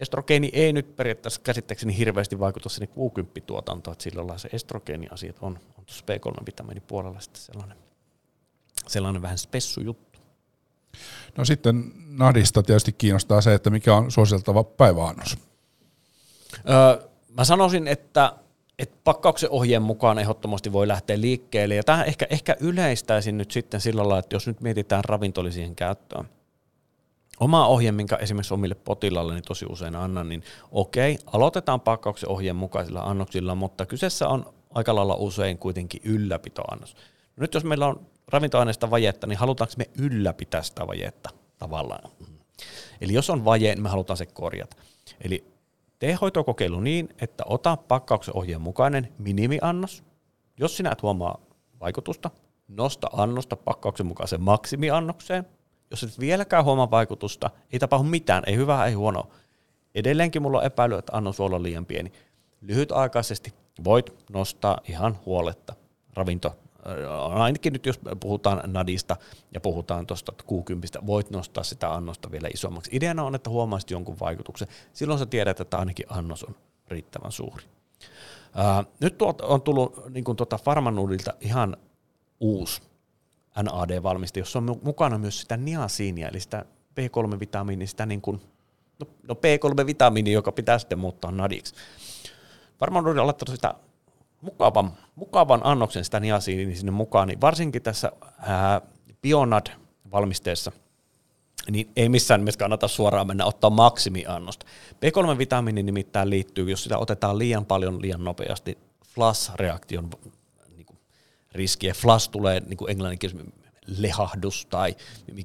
Estrogeeni 0.00 0.50
ei 0.52 0.72
nyt 0.72 0.96
periaatteessa 0.96 1.40
käsittääkseni 1.44 1.98
hirveästi 1.98 2.38
vaikuta 2.38 2.68
sinne 2.68 2.86
kuukymppituotantoon, 2.86 3.92
että 3.92 4.02
sillä 4.02 4.38
se 4.38 4.48
estrogeeniasiat 4.52 5.36
on, 5.40 5.58
on 5.78 5.84
tuossa 5.84 6.04
B3-vitamiinin 6.10 6.82
puolella 6.86 7.20
sitten 7.20 7.42
sellainen, 7.42 7.76
sellainen 8.92 9.22
vähän 9.22 9.38
spessu 9.38 9.80
juttu. 9.80 10.20
No 11.36 11.44
sitten 11.44 11.92
Nadista 12.18 12.62
tietysti 12.62 12.92
kiinnostaa 12.92 13.40
se, 13.40 13.54
että 13.54 13.70
mikä 13.70 13.94
on 13.94 14.10
suositeltava 14.10 14.64
päiväannos. 14.64 15.38
Öö, 16.68 17.08
mä 17.28 17.44
sanoisin, 17.44 17.88
että, 17.88 18.32
että 18.78 18.96
pakkauksen 19.04 19.50
ohjeen 19.50 19.82
mukaan 19.82 20.18
ehdottomasti 20.18 20.72
voi 20.72 20.88
lähteä 20.88 21.20
liikkeelle. 21.20 21.74
Ja 21.74 21.82
tämä 21.82 22.04
ehkä, 22.04 22.26
ehkä 22.30 22.56
yleistäisin 22.60 23.38
nyt 23.38 23.50
sitten 23.50 23.80
sillä 23.80 23.98
lailla, 23.98 24.18
että 24.18 24.36
jos 24.36 24.46
nyt 24.46 24.60
mietitään 24.60 25.04
ravintolisien 25.04 25.76
käyttöä, 25.76 26.24
oma 27.40 27.66
ohje, 27.66 27.92
minkä 27.92 28.16
esimerkiksi 28.16 28.54
omille 28.54 28.74
potilaille 28.74 29.34
niin 29.34 29.44
tosi 29.44 29.66
usein 29.68 29.96
annan, 29.96 30.28
niin 30.28 30.42
okei, 30.70 31.18
aloitetaan 31.26 31.80
pakkauksen 31.80 32.28
ohjeen 32.28 32.56
mukaisilla 32.56 33.00
annoksilla, 33.00 33.54
mutta 33.54 33.86
kyseessä 33.86 34.28
on 34.28 34.54
aika 34.74 34.94
lailla 34.94 35.14
usein 35.14 35.58
kuitenkin 35.58 36.00
ylläpitoannos. 36.04 36.96
Nyt 37.36 37.54
jos 37.54 37.64
meillä 37.64 37.86
on 37.86 38.06
ravintoaineista 38.32 38.90
vajetta, 38.90 39.26
niin 39.26 39.38
halutaanko 39.38 39.74
me 39.76 39.90
ylläpitää 39.98 40.62
sitä 40.62 40.86
vajetta 40.86 41.30
tavallaan? 41.58 42.10
Eli 43.00 43.12
jos 43.12 43.30
on 43.30 43.44
vaje, 43.44 43.74
niin 43.74 43.82
me 43.82 43.88
halutaan 43.88 44.16
se 44.16 44.26
korjata. 44.26 44.76
Eli 45.20 45.44
tee 45.98 46.14
hoitokokeilu 46.14 46.80
niin, 46.80 47.08
että 47.20 47.44
ota 47.46 47.76
pakkauksen 47.76 48.36
ohjeen 48.36 48.60
mukainen 48.60 49.12
minimiannos. 49.18 50.04
Jos 50.58 50.76
sinä 50.76 50.90
et 50.92 51.02
huomaa 51.02 51.38
vaikutusta, 51.80 52.30
nosta 52.68 53.10
annosta 53.12 53.56
pakkauksen 53.56 54.06
mukaisen 54.06 54.42
maksimiannokseen– 54.42 55.46
jos 55.90 56.02
et 56.02 56.20
vieläkään 56.20 56.64
huomaa 56.64 56.90
vaikutusta, 56.90 57.50
ei 57.72 57.78
tapahdu 57.78 58.04
mitään, 58.04 58.42
ei 58.46 58.56
hyvää, 58.56 58.86
ei 58.86 58.92
huono. 58.92 59.28
Edelleenkin 59.94 60.42
mulla 60.42 60.58
on 60.58 60.64
epäily, 60.64 60.98
että 60.98 61.16
annos 61.16 61.38
voi 61.38 61.46
olla 61.46 61.62
liian 61.62 61.86
pieni. 61.86 62.12
Lyhytaikaisesti 62.60 63.54
voit 63.84 64.14
nostaa 64.32 64.80
ihan 64.88 65.18
huoletta 65.26 65.74
ravinto. 66.14 66.56
Äh, 66.86 67.40
ainakin 67.40 67.72
nyt 67.72 67.86
jos 67.86 68.00
puhutaan 68.20 68.72
nadista 68.72 69.16
ja 69.54 69.60
puhutaan 69.60 70.06
tuosta 70.06 70.32
kuukympistä, 70.46 71.06
voit 71.06 71.30
nostaa 71.30 71.64
sitä 71.64 71.94
annosta 71.94 72.30
vielä 72.30 72.48
isommaksi. 72.54 72.90
Ideana 72.94 73.24
on, 73.24 73.34
että 73.34 73.50
huomaisit 73.50 73.90
jonkun 73.90 74.20
vaikutuksen. 74.20 74.68
Silloin 74.92 75.18
sä 75.18 75.26
tiedät, 75.26 75.60
että 75.60 75.78
ainakin 75.78 76.06
annos 76.08 76.44
on 76.44 76.54
riittävän 76.88 77.32
suuri. 77.32 77.64
Ää, 78.54 78.84
nyt 79.00 79.18
tuot 79.18 79.40
on 79.40 79.62
tullut 79.62 80.08
niin 80.10 80.24
tuota 80.36 80.58
Farmanudilta 80.58 81.34
ihan 81.40 81.76
uusi 82.40 82.82
NAD-valmiste, 83.62 84.40
jossa 84.40 84.58
on 84.58 84.80
mukana 84.82 85.18
myös 85.18 85.40
sitä 85.40 85.56
niasiinia, 85.56 86.28
eli 86.28 86.40
sitä 86.40 86.64
B3-vitamiinia, 87.00 87.86
sitä 87.86 88.06
niin 88.06 88.20
kuin, 88.20 88.40
no, 88.98 89.06
no 89.28 89.34
B3-vitamiini, 89.34 90.32
joka 90.32 90.52
pitää 90.52 90.78
sitten 90.78 90.98
muuttaa 90.98 91.30
nadiksi. 91.30 91.74
Varmaan 92.80 93.06
on 93.06 93.26
laittanut 93.26 93.56
sitä 93.56 93.74
mukavan, 94.40 94.92
mukavan 95.14 95.60
annoksen 95.64 96.04
sitä 96.04 96.20
niasiinia 96.20 96.76
sinne 96.76 96.92
mukaan, 96.92 97.28
niin 97.28 97.40
varsinkin 97.40 97.82
tässä 97.82 98.12
ää, 98.38 98.80
Bionad-valmisteessa, 99.22 100.72
niin 101.70 101.90
ei 101.96 102.08
missään 102.08 102.40
nimessä 102.40 102.58
kannata 102.58 102.88
suoraan 102.88 103.26
mennä 103.26 103.44
ottaa 103.44 103.70
maksimiannosta. 103.70 104.66
B3-vitamiini 104.94 105.82
nimittäin 105.82 106.30
liittyy, 106.30 106.70
jos 106.70 106.82
sitä 106.82 106.98
otetaan 106.98 107.38
liian 107.38 107.66
paljon 107.66 108.02
liian 108.02 108.24
nopeasti, 108.24 108.78
flash-reaktion 109.06 110.10
riski. 111.52 111.90
flash 111.90 112.30
tulee 112.30 112.60
niin 112.60 112.76
kuin 112.76 113.52
lehahdus 113.86 114.66
tai 114.66 114.96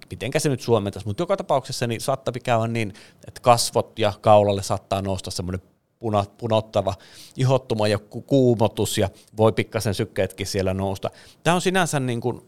miten 0.09 0.31
se 0.37 0.49
nyt 0.49 0.61
suomentaisi, 0.61 1.07
mutta 1.07 1.23
joka 1.23 1.37
tapauksessa 1.37 1.87
niin 1.87 2.01
saattaa 2.01 2.33
käydä 2.43 2.67
niin, 2.67 2.93
että 3.27 3.41
kasvot 3.41 3.99
ja 3.99 4.13
kaulalle 4.21 4.63
saattaa 4.63 5.01
nousta 5.01 5.31
semmoinen 5.31 5.61
puna, 6.05 6.25
punottava 6.37 6.93
ihottuma 7.37 7.87
ja 7.87 7.99
kuumotus 8.27 8.97
ja 8.97 9.09
voi 9.37 9.51
pikkasen 9.51 9.93
sykkeetkin 9.93 10.47
siellä 10.47 10.73
nousta. 10.73 11.09
Tämä 11.43 11.55
on 11.55 11.61
sinänsä 11.61 11.99
niin 11.99 12.21
kuin 12.21 12.41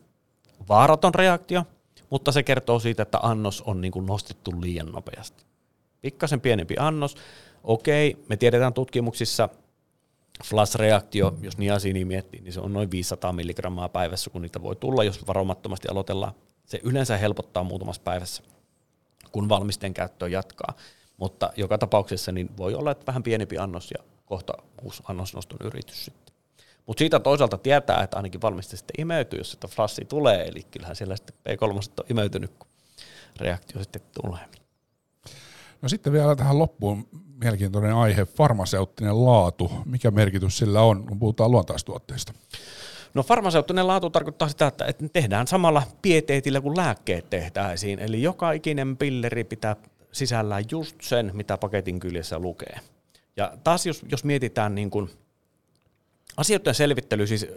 vaaraton 0.70 1.16
reaktio, 1.16 1.64
mutta 2.10 2.32
se 2.32 2.44
kertoo 2.44 2.80
siitä, 2.80 3.04
että 3.04 3.20
annos 3.22 3.62
on 3.62 3.82
niin 3.82 3.92
kuin 3.92 4.06
nostettu 4.06 4.52
liian 4.62 4.92
nopeasti. 4.92 5.44
Pikkasen 6.02 6.42
pienempi 6.42 6.76
annos. 6.80 7.16
Okei, 7.64 8.18
me 8.30 8.38
tiedetään 8.38 8.74
tutkimuksissa, 8.74 9.50
flash-reaktio, 10.44 11.34
jos 11.42 11.58
niasiini 11.58 12.06
miettii, 12.06 12.42
niin 12.42 12.54
se 12.54 12.60
on 12.60 12.74
noin 12.74 12.92
500 12.92 13.34
milligrammaa 13.34 13.90
päivässä, 13.90 14.30
kun 14.30 14.42
niitä 14.42 14.62
voi 14.62 14.76
tulla, 14.76 15.04
jos 15.04 15.28
varomattomasti 15.28 15.88
aloitellaan. 15.88 16.34
Se 16.66 16.80
yleensä 16.84 17.18
helpottaa 17.18 17.64
muutamassa 17.64 18.02
päivässä, 18.02 18.44
kun 19.32 19.50
valmisteen 19.50 19.94
käyttöä 19.94 20.28
jatkaa. 20.28 20.74
Mutta 21.18 21.50
joka 21.56 21.78
tapauksessa 21.78 22.32
niin 22.32 22.50
voi 22.58 22.76
olla, 22.76 22.92
että 22.92 23.06
vähän 23.08 23.24
pienempi 23.24 23.58
annos 23.58 23.92
ja 23.92 24.04
kohta 24.26 24.54
uusi 24.82 25.04
annosnoston 25.08 25.60
yritys 25.64 26.06
sitten. 26.06 26.36
Mutta 26.86 27.00
siitä 27.00 27.20
toisaalta 27.20 27.58
tietää, 27.58 28.04
että 28.04 28.18
ainakin 28.18 28.42
valmiste 28.42 28.78
sitten 28.78 29.02
imeytyy, 29.02 29.40
jos 29.40 29.52
sitä 29.52 29.68
flashi 29.68 30.06
tulee, 30.06 30.48
eli 30.48 30.64
kyllähän 30.72 30.96
siellä 30.96 31.16
sitten 31.16 31.36
P3 31.50 31.64
on 31.76 31.82
imeytynyt, 32.10 32.52
kun 32.60 32.68
reaktio 33.40 33.84
sitten 33.84 34.02
tulee. 34.22 34.42
No 35.82 35.90
sitten 35.90 36.14
vielä 36.14 36.36
tähän 36.36 36.60
loppuun 36.60 37.08
mielenkiintoinen 37.42 37.94
aihe, 37.94 38.26
farmaseuttinen 38.26 39.26
laatu. 39.26 39.72
Mikä 39.86 40.12
merkitys 40.12 40.58
sillä 40.58 40.82
on, 40.82 41.06
kun 41.06 41.20
puhutaan 41.20 41.52
luontaistuotteista? 41.52 42.34
No 43.14 43.24
farmaseuttinen 43.24 43.88
laatu 43.88 44.10
tarkoittaa 44.10 44.50
sitä, 44.50 44.68
että 44.68 45.10
tehdään 45.14 45.48
samalla 45.48 45.84
pieteetillä 46.02 46.62
kuin 46.62 46.78
lääkkeet 46.78 47.30
tehtäisiin. 47.30 48.00
Eli 48.00 48.22
joka 48.22 48.52
ikinen 48.52 48.98
pilleri 48.98 49.44
pitää 49.44 49.76
sisällään 50.12 50.64
just 50.72 51.02
sen, 51.02 51.32
mitä 51.34 51.58
paketin 51.58 52.00
kyljessä 52.00 52.40
lukee. 52.40 52.80
Ja 53.38 53.58
taas 53.64 53.86
jos, 53.86 54.06
jos 54.12 54.24
mietitään 54.24 54.76
niin 54.76 54.90
kuin 54.90 55.10
asioiden 56.38 56.76
selvittely, 56.76 57.28
siis 57.28 57.48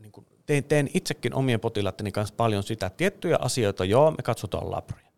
niin 0.00 0.12
kuin 0.12 0.26
teen, 0.46 0.64
teen 0.64 0.90
itsekin 0.94 1.34
omien 1.34 1.60
potilaitteni 1.60 2.12
kanssa 2.12 2.34
paljon 2.36 2.62
sitä, 2.62 2.90
tiettyjä 2.90 3.38
asioita, 3.40 3.84
joo, 3.84 4.10
me 4.10 4.22
katsotaan 4.22 4.70
labria. 4.70 5.10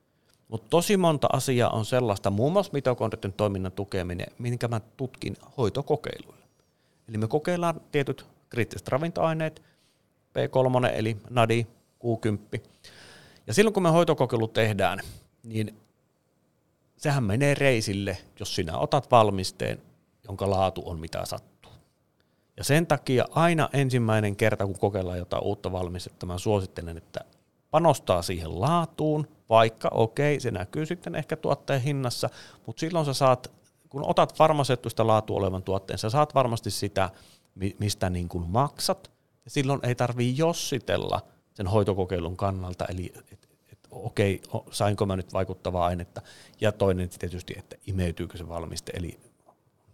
Mutta 0.49 0.67
tosi 0.71 0.97
monta 0.97 1.29
asiaa 1.33 1.71
on 1.71 1.85
sellaista, 1.85 2.31
muun 2.31 2.53
muassa 2.53 2.73
mitokondrioiden 2.73 3.33
toiminnan 3.33 3.73
tukeminen, 3.73 4.27
minkä 4.39 4.69
mä 4.69 4.81
tutkin 4.97 5.37
hoitokokeiluilla. 5.57 6.47
Eli 7.09 7.19
me 7.19 7.29
kokeillaan 7.29 7.81
tietyt 7.93 8.27
kriittiset 8.49 8.89
ravintoaineet, 8.89 9.63
B3 10.39 10.87
eli 10.95 11.17
NADI, 11.31 11.67
Q10. 12.05 12.61
Ja 13.47 13.55
silloin 13.55 13.75
kun 13.75 13.83
me 13.83 13.91
hoitokokeilu 13.91 14.49
tehdään, 14.49 15.01
niin 15.43 15.77
sehän 16.97 17.25
menee 17.25 17.55
reisille, 17.55 18.19
jos 18.41 18.55
sinä 18.55 18.79
otat 18.79 19.11
valmisteen, 19.11 19.83
jonka 20.29 20.51
laatu 20.51 20.83
on 20.87 21.01
mitä 21.01 21.25
sattuu. 21.25 21.73
Ja 22.57 22.65
sen 22.65 22.87
takia 22.87 23.25
aina 23.31 23.69
ensimmäinen 23.73 24.37
kerta, 24.37 24.67
kun 24.67 24.79
kokeillaan 24.79 25.19
jotain 25.19 25.43
uutta 25.43 25.73
valmistetta, 25.73 26.27
mä 26.27 26.39
suosittelen, 26.39 26.97
että 26.97 27.21
panostaa 27.71 28.23
siihen 28.23 28.61
laatuun, 28.61 29.29
vaikka 29.49 29.89
okei, 29.93 30.41
se 30.41 30.51
näkyy 30.51 30.87
sitten 30.87 31.15
ehkä 31.15 31.37
tuotteen 31.37 31.81
hinnassa, 31.81 32.31
mutta 32.67 32.81
silloin 32.81 33.07
sä 33.07 33.15
saat, 33.15 33.53
kun 33.89 34.07
otat 34.07 34.35
farmaseuttista 34.35 35.07
laatu 35.07 35.37
olevan 35.37 35.63
tuotteen, 35.63 35.99
sä 35.99 36.11
saat 36.11 36.35
varmasti 36.35 36.71
sitä, 36.71 37.11
mistä 37.79 38.11
niin 38.11 38.29
kuin 38.29 38.51
maksat, 38.51 39.11
ja 39.45 39.51
silloin 39.51 39.81
ei 39.83 39.95
tarvii 39.95 40.35
jossitella 40.37 41.21
sen 41.55 41.67
hoitokokeilun 41.67 42.37
kannalta, 42.37 42.85
eli 42.85 43.13
okei, 44.05 44.43
okay, 44.53 44.73
sainko 44.73 45.07
mä 45.07 45.17
nyt 45.17 45.33
vaikuttavaa 45.33 45.87
ainetta, 45.87 46.23
ja 46.61 46.73
toinen 46.73 47.09
tietysti, 47.09 47.55
että 47.59 47.77
imeytyykö 47.87 48.39
se 48.39 48.49
valmiste, 48.49 48.93
eli 48.95 49.21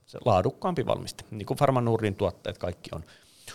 se 0.07 0.19
laadukkaampi 0.25 0.87
valmiste, 0.87 1.25
niin 1.31 1.47
kuin 1.47 1.59
Farmanuurin 1.59 2.15
tuotteet 2.15 2.59
kaikki 2.59 2.91
on, 2.95 3.05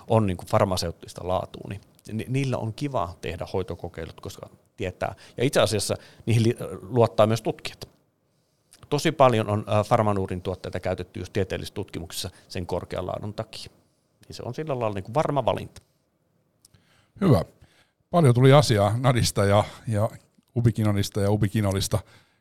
on 0.07 0.27
niin 0.27 0.37
kuin 0.37 0.47
farmaseuttista 0.47 1.27
laatua, 1.27 1.69
niin 1.69 1.81
niillä 2.27 2.57
on 2.57 2.73
kiva 2.73 3.15
tehdä 3.21 3.47
hoitokokeilut, 3.53 4.21
koska 4.21 4.49
tietää. 4.77 5.15
Ja 5.37 5.43
itse 5.43 5.61
asiassa 5.61 5.95
niihin 6.25 6.55
luottaa 6.81 7.27
myös 7.27 7.41
tutkijat. 7.41 7.89
Tosi 8.89 9.11
paljon 9.11 9.49
on 9.49 9.65
farmanuurin 9.85 10.41
tuotteita 10.41 10.79
käytetty 10.79 11.19
just 11.19 11.33
tieteellisessä 11.33 11.73
tutkimuksessa 11.73 12.29
sen 12.47 12.65
korkean 12.65 13.07
laadun 13.07 13.33
takia. 13.33 13.71
Niin 14.27 14.35
se 14.35 14.43
on 14.45 14.53
sillä 14.53 14.79
lailla 14.79 14.95
niin 14.95 15.03
kuin 15.03 15.13
varma 15.13 15.45
valinta. 15.45 15.81
Hyvä. 17.21 17.45
Paljon 18.09 18.33
tuli 18.33 18.53
asiaa 18.53 18.97
Nadista 18.97 19.45
ja, 19.45 19.63
ja 19.87 20.09
Ubikinonista 20.57 21.21
ja 21.21 21.31
Ubikinolista. 21.31 21.99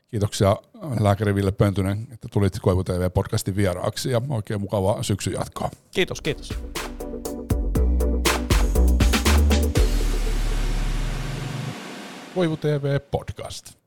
Kiitoksia 0.09 0.57
lääkäri 1.01 1.35
Ville 1.35 1.53
Pöntynen, 1.53 2.09
että 2.13 2.29
tulit 2.33 2.61
Koivu 2.63 2.85
TV-podcastin 2.85 3.57
vieraaksi 3.57 4.11
ja 4.11 4.23
oikein 4.29 4.61
mukavaa 4.61 5.03
syksyn 5.03 5.33
jatkoa. 5.33 5.71
Kiitos, 5.91 6.21
kiitos. 6.21 6.51
Koivu 12.35 12.57
TV 12.57 13.01
Podcast. 13.11 13.86